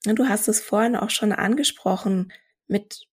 [0.04, 2.32] du hast es vorhin auch schon angesprochen,
[2.68, 3.08] mit,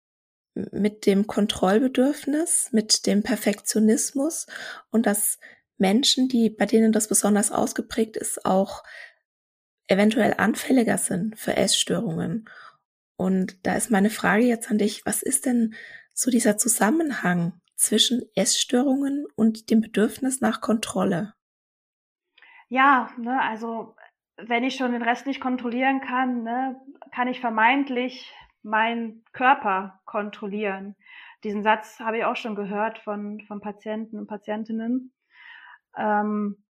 [0.53, 4.45] mit dem Kontrollbedürfnis, mit dem Perfektionismus
[4.91, 5.39] und dass
[5.79, 8.83] Menschen, die, bei denen das besonders ausgeprägt ist, auch
[9.87, 12.47] eventuell anfälliger sind für Essstörungen.
[13.17, 15.73] Und da ist meine Frage jetzt an dich, was ist denn
[16.13, 21.33] so dieser Zusammenhang zwischen Essstörungen und dem Bedürfnis nach Kontrolle?
[22.69, 23.95] Ja, ne, also
[24.37, 26.79] wenn ich schon den Rest nicht kontrollieren kann, ne,
[27.11, 30.95] kann ich vermeintlich meinen Körper kontrollieren.
[31.43, 35.13] Diesen Satz habe ich auch schon gehört von, von Patienten und Patientinnen.
[35.95, 36.63] Ähm,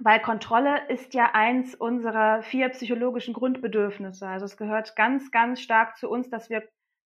[0.00, 4.26] weil Kontrolle ist ja eins unserer vier psychologischen Grundbedürfnisse.
[4.26, 6.62] Also es gehört ganz, ganz stark zu uns, dass wir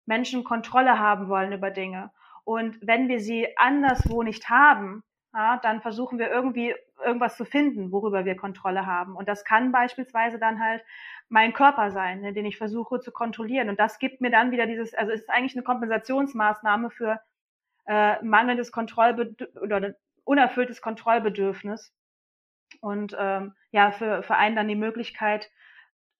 [0.06, 2.10] Menschen Kontrolle haben wollen über Dinge.
[2.44, 6.74] Und wenn wir sie anderswo nicht haben, ja, dann versuchen wir irgendwie
[7.04, 9.14] irgendwas zu finden, worüber wir Kontrolle haben.
[9.14, 10.82] Und das kann beispielsweise dann halt
[11.28, 13.68] mein Körper sein, ne, den ich versuche zu kontrollieren.
[13.68, 17.20] Und das gibt mir dann wieder dieses, also es ist eigentlich eine Kompensationsmaßnahme für
[17.86, 21.94] äh, mangelndes Kontrollbedürfnis oder unerfülltes Kontrollbedürfnis
[22.80, 25.50] und ähm, ja, für, für einen dann die Möglichkeit,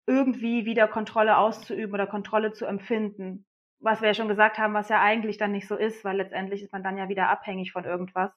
[0.07, 3.46] irgendwie wieder Kontrolle auszuüben oder Kontrolle zu empfinden.
[3.78, 6.62] Was wir ja schon gesagt haben, was ja eigentlich dann nicht so ist, weil letztendlich
[6.62, 8.32] ist man dann ja wieder abhängig von irgendwas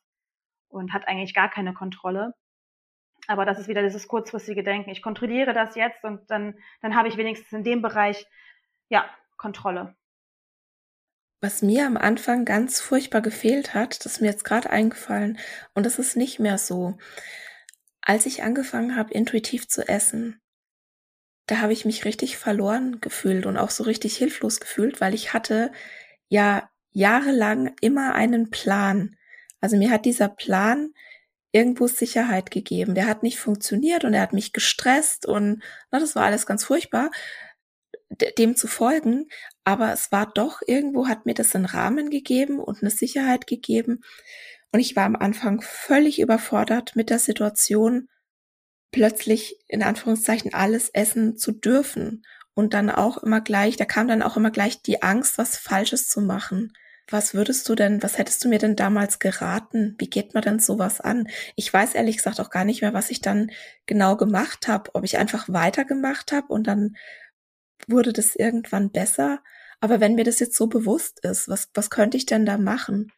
[0.69, 2.33] und hat eigentlich gar keine Kontrolle.
[3.27, 4.89] Aber das ist wieder dieses kurzfristige Denken.
[4.89, 8.25] Ich kontrolliere das jetzt und dann, dann habe ich wenigstens in dem Bereich,
[8.89, 9.05] ja,
[9.37, 9.95] Kontrolle.
[11.41, 15.37] Was mir am Anfang ganz furchtbar gefehlt hat, das ist mir jetzt gerade eingefallen
[15.73, 16.97] und das ist nicht mehr so.
[18.05, 20.41] Als ich angefangen habe, intuitiv zu essen,
[21.47, 25.33] da habe ich mich richtig verloren gefühlt und auch so richtig hilflos gefühlt, weil ich
[25.33, 25.71] hatte
[26.29, 29.17] ja jahrelang immer einen Plan.
[29.59, 30.93] Also mir hat dieser Plan
[31.51, 32.95] irgendwo Sicherheit gegeben.
[32.95, 36.63] Der hat nicht funktioniert und er hat mich gestresst und na, das war alles ganz
[36.63, 37.11] furchtbar,
[38.37, 39.27] dem zu folgen.
[39.63, 44.01] Aber es war doch irgendwo, hat mir das einen Rahmen gegeben und eine Sicherheit gegeben,
[44.73, 48.09] und ich war am Anfang völlig überfordert mit der Situation,
[48.91, 52.25] plötzlich in Anführungszeichen alles essen zu dürfen.
[52.55, 56.09] Und dann auch immer gleich, da kam dann auch immer gleich die Angst, was Falsches
[56.09, 56.73] zu machen.
[57.07, 59.95] Was würdest du denn, was hättest du mir denn damals geraten?
[59.99, 61.27] Wie geht man denn sowas an?
[61.55, 63.51] Ich weiß ehrlich gesagt auch gar nicht mehr, was ich dann
[63.85, 66.95] genau gemacht habe, ob ich einfach weitergemacht habe und dann
[67.87, 69.43] wurde das irgendwann besser.
[69.81, 73.11] Aber wenn mir das jetzt so bewusst ist, was, was könnte ich denn da machen?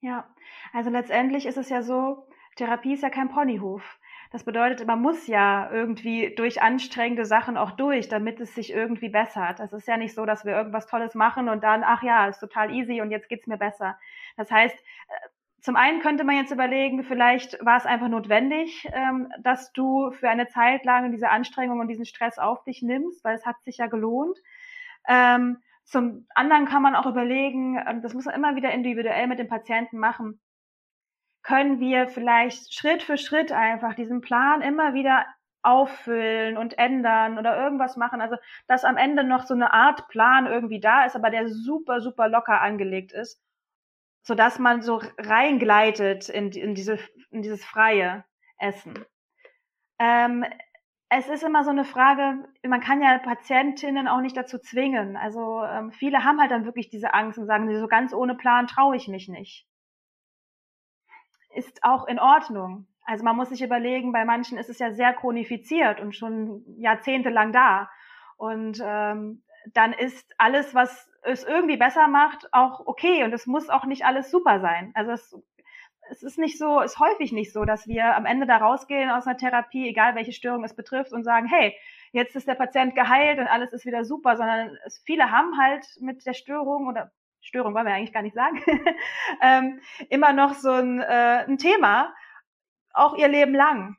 [0.00, 0.26] Ja,
[0.72, 2.26] also letztendlich ist es ja so,
[2.56, 3.98] Therapie ist ja kein Ponyhof.
[4.32, 9.08] Das bedeutet, man muss ja irgendwie durch anstrengende Sachen auch durch, damit es sich irgendwie
[9.08, 9.58] bessert.
[9.60, 12.38] Es ist ja nicht so, dass wir irgendwas Tolles machen und dann, ach ja, ist
[12.38, 13.98] total easy und jetzt geht's mir besser.
[14.36, 15.28] Das heißt, äh,
[15.60, 20.30] zum einen könnte man jetzt überlegen, vielleicht war es einfach notwendig, ähm, dass du für
[20.30, 23.78] eine Zeit lang diese Anstrengung und diesen Stress auf dich nimmst, weil es hat sich
[23.78, 24.38] ja gelohnt.
[25.08, 25.58] Ähm,
[25.90, 29.48] zum anderen kann man auch überlegen, ähm, das muss man immer wieder individuell mit dem
[29.48, 30.40] Patienten machen,
[31.42, 35.26] können wir vielleicht Schritt für Schritt einfach diesen Plan immer wieder
[35.62, 38.20] auffüllen und ändern oder irgendwas machen.
[38.20, 38.36] Also,
[38.68, 42.28] dass am Ende noch so eine Art Plan irgendwie da ist, aber der super, super
[42.28, 43.42] locker angelegt ist,
[44.22, 46.98] so dass man so reingleitet in, in, diese,
[47.30, 48.24] in dieses freie
[48.58, 49.04] Essen.
[49.98, 50.44] Ähm,
[51.12, 55.16] es ist immer so eine Frage, man kann ja Patientinnen auch nicht dazu zwingen.
[55.16, 58.68] Also ähm, viele haben halt dann wirklich diese Angst und sagen, so ganz ohne Plan
[58.68, 59.66] traue ich mich nicht.
[61.52, 62.86] Ist auch in Ordnung.
[63.04, 67.52] Also man muss sich überlegen, bei manchen ist es ja sehr chronifiziert und schon jahrzehntelang
[67.52, 67.90] da.
[68.36, 69.42] Und ähm,
[69.72, 73.24] dann ist alles, was es irgendwie besser macht, auch okay.
[73.24, 74.92] Und es muss auch nicht alles super sein.
[74.94, 75.36] Also es
[76.10, 79.26] es ist nicht so, ist häufig nicht so, dass wir am Ende da rausgehen aus
[79.26, 81.74] einer Therapie, egal welche Störung es betrifft, und sagen, hey,
[82.12, 85.86] jetzt ist der Patient geheilt und alles ist wieder super, sondern es, viele haben halt
[86.00, 88.62] mit der Störung oder Störung wollen wir eigentlich gar nicht sagen,
[89.42, 92.14] ähm, immer noch so ein, äh, ein Thema,
[92.92, 93.96] auch ihr Leben lang.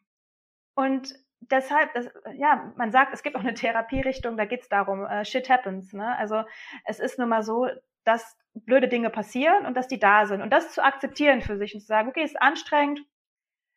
[0.76, 5.26] Und deshalb, das, ja, man sagt, es gibt auch eine Therapierichtung, da geht's darum, äh,
[5.26, 5.94] shit happens.
[5.94, 6.16] Ne?
[6.18, 6.44] Also
[6.86, 7.68] es ist nun mal so,
[8.04, 10.42] dass blöde Dinge passieren und dass die da sind.
[10.42, 13.02] Und das zu akzeptieren für sich und zu sagen, okay, ist anstrengend,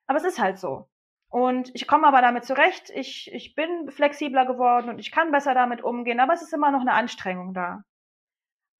[0.06, 0.88] aber es ist halt so.
[1.28, 5.54] Und ich komme aber damit zurecht, ich, ich bin flexibler geworden und ich kann besser
[5.54, 7.82] damit umgehen, aber es ist immer noch eine Anstrengung da.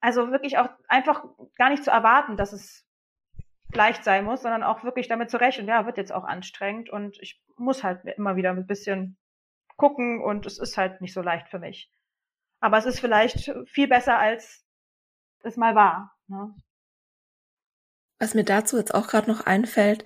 [0.01, 1.25] Also wirklich auch einfach
[1.57, 2.87] gar nicht zu erwarten, dass es
[3.73, 5.59] leicht sein muss, sondern auch wirklich damit zurecht.
[5.59, 9.19] Und ja, wird jetzt auch anstrengend und ich muss halt immer wieder ein bisschen
[9.77, 11.91] gucken und es ist halt nicht so leicht für mich.
[12.61, 14.64] Aber es ist vielleicht viel besser, als
[15.45, 16.17] es mal war.
[16.27, 16.55] Ne?
[18.19, 20.05] Was mir dazu jetzt auch gerade noch einfällt,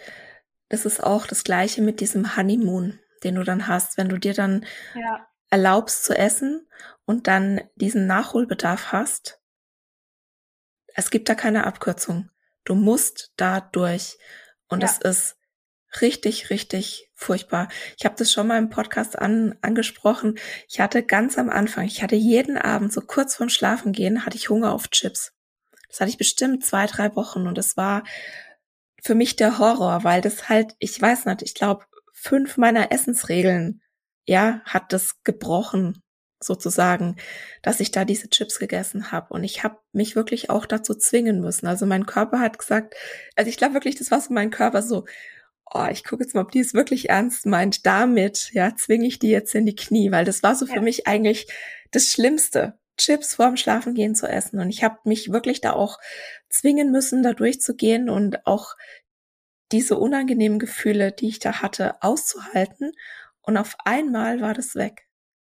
[0.69, 4.35] das ist auch das gleiche mit diesem Honeymoon, den du dann hast, wenn du dir
[4.35, 5.27] dann ja.
[5.51, 6.69] erlaubst zu essen
[7.05, 9.41] und dann diesen Nachholbedarf hast.
[10.95, 12.31] Es gibt da keine Abkürzung.
[12.65, 14.19] Du musst da durch.
[14.69, 15.38] Und es ist
[16.01, 17.69] richtig, richtig furchtbar.
[17.99, 20.39] Ich habe das schon mal im Podcast an, angesprochen.
[20.69, 24.51] Ich hatte ganz am Anfang, ich hatte jeden Abend, so kurz vorm Schlafengehen, hatte ich
[24.51, 25.33] Hunger auf Chips.
[25.89, 28.05] Das hatte ich bestimmt zwei, drei Wochen und es war
[29.03, 33.81] für mich der Horror, weil das halt, ich weiß nicht, ich glaube, fünf meiner Essensregeln,
[34.27, 36.03] ja, hat das gebrochen,
[36.41, 37.17] sozusagen,
[37.63, 39.35] dass ich da diese Chips gegessen habe.
[39.35, 41.67] Und ich habe mich wirklich auch dazu zwingen müssen.
[41.67, 42.95] Also mein Körper hat gesagt,
[43.37, 45.05] also ich glaube wirklich, das war so mein Körper so,
[45.73, 47.87] oh, ich gucke jetzt mal, ob die es wirklich ernst meint.
[47.87, 50.75] Damit, ja, zwinge ich die jetzt in die Knie, weil das war so ja.
[50.75, 51.47] für mich eigentlich
[51.91, 52.79] das Schlimmste.
[52.97, 54.59] Chips vorm Schlafengehen zu essen.
[54.59, 55.99] Und ich habe mich wirklich da auch
[56.51, 58.75] zwingen müssen, da durchzugehen und auch
[59.71, 62.93] diese unangenehmen Gefühle, die ich da hatte, auszuhalten.
[63.41, 65.07] Und auf einmal war das weg.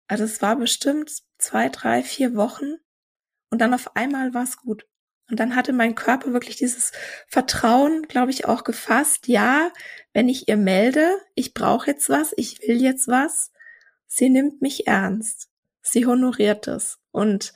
[0.07, 2.75] Also es war bestimmt zwei, drei, vier Wochen
[3.51, 4.87] und dann auf einmal war es gut.
[5.29, 6.91] Und dann hatte mein Körper wirklich dieses
[7.27, 9.27] Vertrauen, glaube ich, auch gefasst.
[9.27, 9.71] Ja,
[10.13, 13.51] wenn ich ihr melde, ich brauche jetzt was, ich will jetzt was,
[14.07, 15.49] sie nimmt mich ernst.
[15.81, 16.99] Sie honoriert es.
[17.11, 17.53] Und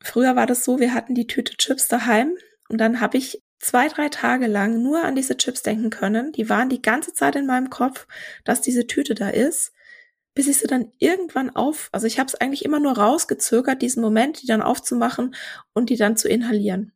[0.00, 2.36] früher war das so, wir hatten die Tüte Chips daheim
[2.68, 6.32] und dann habe ich zwei, drei Tage lang nur an diese Chips denken können.
[6.32, 8.06] Die waren die ganze Zeit in meinem Kopf,
[8.44, 9.72] dass diese Tüte da ist,
[10.34, 14.02] bis ich sie dann irgendwann auf, also ich habe es eigentlich immer nur rausgezögert, diesen
[14.02, 15.34] Moment, die dann aufzumachen
[15.72, 16.92] und die dann zu inhalieren.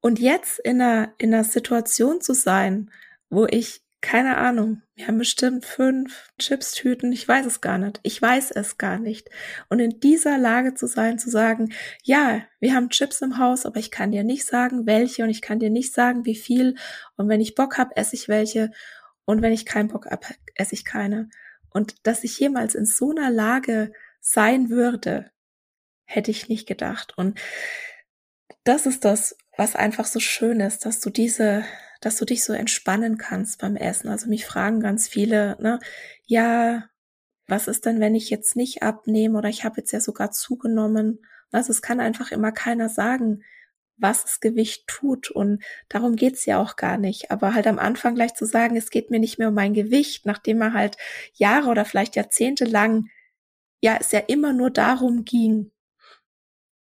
[0.00, 2.90] Und jetzt in einer, in einer Situation zu sein,
[3.28, 4.82] wo ich keine Ahnung.
[4.94, 7.10] Wir haben bestimmt fünf Chipstüten.
[7.10, 7.98] Ich weiß es gar nicht.
[8.04, 9.28] Ich weiß es gar nicht.
[9.68, 11.72] Und in dieser Lage zu sein, zu sagen,
[12.04, 15.42] ja, wir haben Chips im Haus, aber ich kann dir nicht sagen, welche und ich
[15.42, 16.76] kann dir nicht sagen, wie viel.
[17.16, 18.70] Und wenn ich Bock habe, esse ich welche.
[19.24, 21.28] Und wenn ich keinen Bock habe, esse ich keine.
[21.70, 25.30] Und dass ich jemals in so einer Lage sein würde,
[26.04, 27.16] hätte ich nicht gedacht.
[27.16, 27.38] Und
[28.64, 31.64] das ist das, was einfach so schön ist, dass du diese
[32.00, 34.08] dass du dich so entspannen kannst beim Essen.
[34.08, 35.80] Also mich fragen ganz viele, ne,
[36.24, 36.84] ja,
[37.46, 41.24] was ist denn, wenn ich jetzt nicht abnehme oder ich habe jetzt ja sogar zugenommen?
[41.52, 43.42] Also es kann einfach immer keiner sagen,
[43.98, 47.30] was das Gewicht tut und darum geht's ja auch gar nicht.
[47.30, 50.26] Aber halt am Anfang gleich zu sagen, es geht mir nicht mehr um mein Gewicht,
[50.26, 50.96] nachdem er halt
[51.34, 53.08] Jahre oder vielleicht Jahrzehnte lang
[53.80, 55.70] ja es ja immer nur darum ging,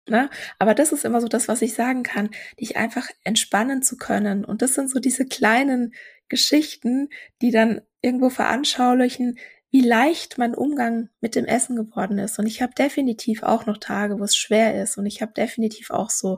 [0.07, 0.29] Ne?
[0.59, 4.45] Aber das ist immer so das, was ich sagen kann, dich einfach entspannen zu können.
[4.45, 5.93] Und das sind so diese kleinen
[6.29, 7.09] Geschichten,
[7.41, 9.39] die dann irgendwo veranschaulichen,
[9.71, 12.37] wie leicht mein Umgang mit dem Essen geworden ist.
[12.37, 14.97] Und ich habe definitiv auch noch Tage, wo es schwer ist.
[14.97, 16.37] Und ich habe definitiv auch so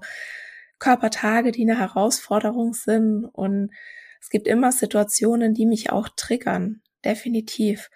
[0.80, 3.26] Körpertage, die eine Herausforderung sind.
[3.26, 3.72] Und
[4.22, 6.82] es gibt immer Situationen, die mich auch triggern.
[7.06, 7.90] Definitiv.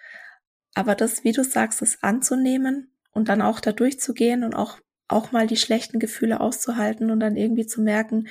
[0.74, 4.78] Aber das, wie du sagst, es anzunehmen und dann auch da durchzugehen und auch
[5.08, 8.28] auch mal die schlechten Gefühle auszuhalten und dann irgendwie zu merken,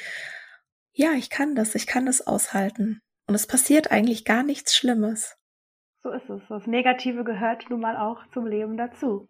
[0.93, 3.01] ja, ich kann das, ich kann das aushalten.
[3.27, 5.37] Und es passiert eigentlich gar nichts Schlimmes.
[6.03, 6.41] So ist es.
[6.49, 9.29] Das Negative gehört nun mal auch zum Leben dazu.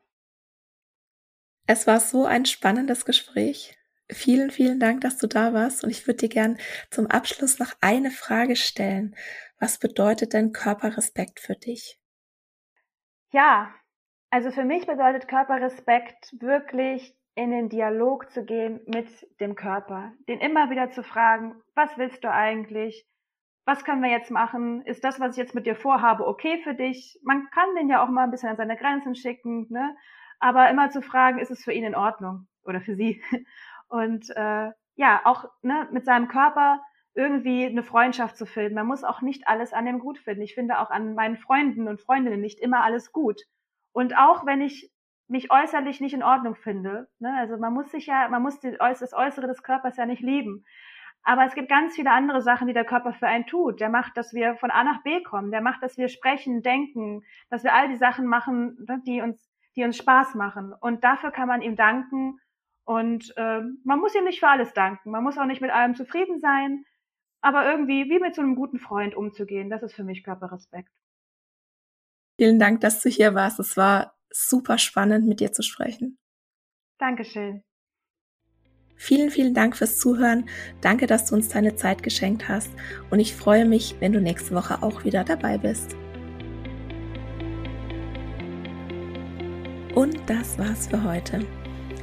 [1.68, 3.78] Es war so ein spannendes Gespräch.
[4.14, 5.84] Vielen, vielen Dank, dass du da warst.
[5.84, 6.58] Und ich würde dir gern
[6.90, 9.16] zum Abschluss noch eine Frage stellen.
[9.60, 11.98] Was bedeutet denn Körperrespekt für dich?
[13.32, 13.74] Ja,
[14.30, 19.08] also für mich bedeutet Körperrespekt wirklich in den Dialog zu gehen mit
[19.40, 23.06] dem Körper, den immer wieder zu fragen, was willst du eigentlich?
[23.66, 24.82] Was können wir jetzt machen?
[24.86, 27.20] Ist das, was ich jetzt mit dir vorhabe, okay für dich?
[27.24, 29.96] Man kann den ja auch mal ein bisschen an seine Grenzen schicken, ne?
[30.40, 33.22] Aber immer zu fragen, ist es für ihn in Ordnung oder für sie?
[33.92, 36.82] Und äh, ja, auch ne, mit seinem Körper
[37.14, 38.76] irgendwie eine Freundschaft zu finden.
[38.76, 40.44] Man muss auch nicht alles an dem gut finden.
[40.44, 43.42] Ich finde auch an meinen Freunden und Freundinnen nicht immer alles gut.
[43.92, 44.90] Und auch wenn ich
[45.28, 47.10] mich äußerlich nicht in Ordnung finde.
[47.20, 47.34] Ne?
[47.38, 50.66] Also man muss sich ja, man muss das Äußere des Körpers ja nicht lieben.
[51.24, 53.80] Aber es gibt ganz viele andere Sachen, die der Körper für einen tut.
[53.80, 55.52] Der macht, dass wir von A nach B kommen.
[55.52, 59.52] Der macht, dass wir sprechen, denken, dass wir all die Sachen machen, ne, die uns,
[59.76, 60.74] die uns Spaß machen.
[60.80, 62.40] Und dafür kann man ihm danken.
[62.92, 65.12] Und äh, man muss ihm nicht für alles danken.
[65.12, 66.84] Man muss auch nicht mit allem zufrieden sein.
[67.40, 70.92] Aber irgendwie wie mit so einem guten Freund umzugehen, das ist für mich Körperrespekt.
[72.38, 73.62] Vielen Dank, dass du hier warst.
[73.62, 76.18] Es war super spannend, mit dir zu sprechen.
[76.98, 77.64] Dankeschön.
[78.98, 80.50] Vielen, vielen Dank fürs Zuhören.
[80.82, 82.72] Danke, dass du uns deine Zeit geschenkt hast.
[83.10, 85.96] Und ich freue mich, wenn du nächste Woche auch wieder dabei bist.
[89.96, 91.48] Und das war's für heute.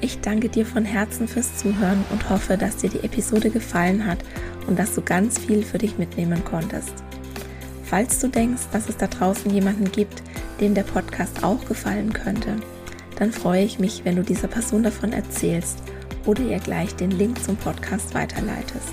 [0.00, 4.18] Ich danke dir von Herzen fürs Zuhören und hoffe, dass dir die Episode gefallen hat
[4.68, 6.92] und dass du ganz viel für dich mitnehmen konntest.
[7.82, 10.22] Falls du denkst, dass es da draußen jemanden gibt,
[10.60, 12.56] dem der Podcast auch gefallen könnte,
[13.18, 15.82] dann freue ich mich, wenn du dieser Person davon erzählst
[16.26, 18.92] oder ihr gleich den Link zum Podcast weiterleitest.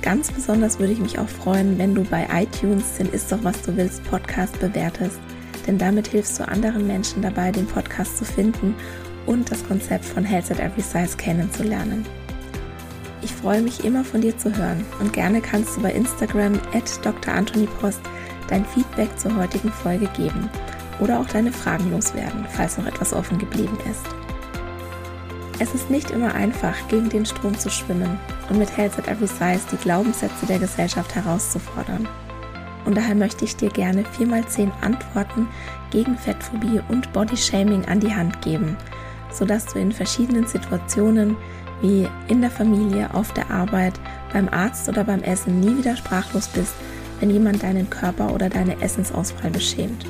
[0.00, 3.60] Ganz besonders würde ich mich auch freuen, wenn du bei iTunes den Ist doch was
[3.62, 5.18] du willst Podcast bewertest,
[5.66, 8.74] denn damit hilfst du anderen Menschen dabei, den Podcast zu finden
[9.26, 12.06] und das Konzept von Health at Every Size kennenzulernen.
[13.22, 17.04] Ich freue mich immer von dir zu hören und gerne kannst du bei Instagram at
[17.04, 17.34] Dr.
[18.48, 20.48] Dein Feedback zur heutigen Folge geben
[21.00, 24.04] oder auch deine Fragen loswerden, falls noch etwas offen geblieben ist.
[25.58, 28.18] Es ist nicht immer einfach, gegen den Strom zu schwimmen
[28.50, 32.06] und mit Health at Every Size die Glaubenssätze der Gesellschaft herauszufordern.
[32.84, 35.48] Und daher möchte ich dir gerne 4x10 Antworten
[35.90, 38.76] gegen Fettphobie und Bodyshaming an die Hand geben,
[39.36, 41.36] sodass du in verschiedenen Situationen
[41.82, 43.92] wie in der Familie, auf der Arbeit,
[44.32, 46.72] beim Arzt oder beim Essen nie wieder sprachlos bist,
[47.20, 50.06] wenn jemand deinen Körper oder deine Essensauswahl beschämt.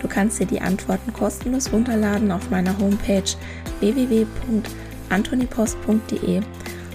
[0.00, 3.30] Du kannst dir die Antworten kostenlos runterladen auf meiner Homepage
[3.80, 6.40] www.antonipost.de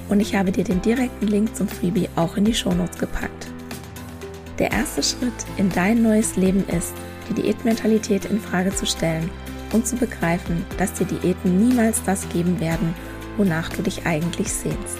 [0.10, 3.48] und ich habe dir den direkten Link zum Freebie auch in die Shownotes gepackt.
[4.60, 6.94] Der erste Schritt in dein neues Leben ist,
[7.30, 9.30] die Diätmentalität in Frage zu stellen
[9.74, 12.96] und zu begreifen, dass dir Diäten niemals das geben werden,
[13.38, 14.98] wonach du dich eigentlich sehnst.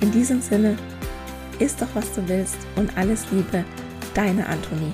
[0.00, 0.76] In diesem Sinne,
[1.58, 3.64] isst doch was du willst und alles Liebe,
[4.14, 4.92] deine Antonie.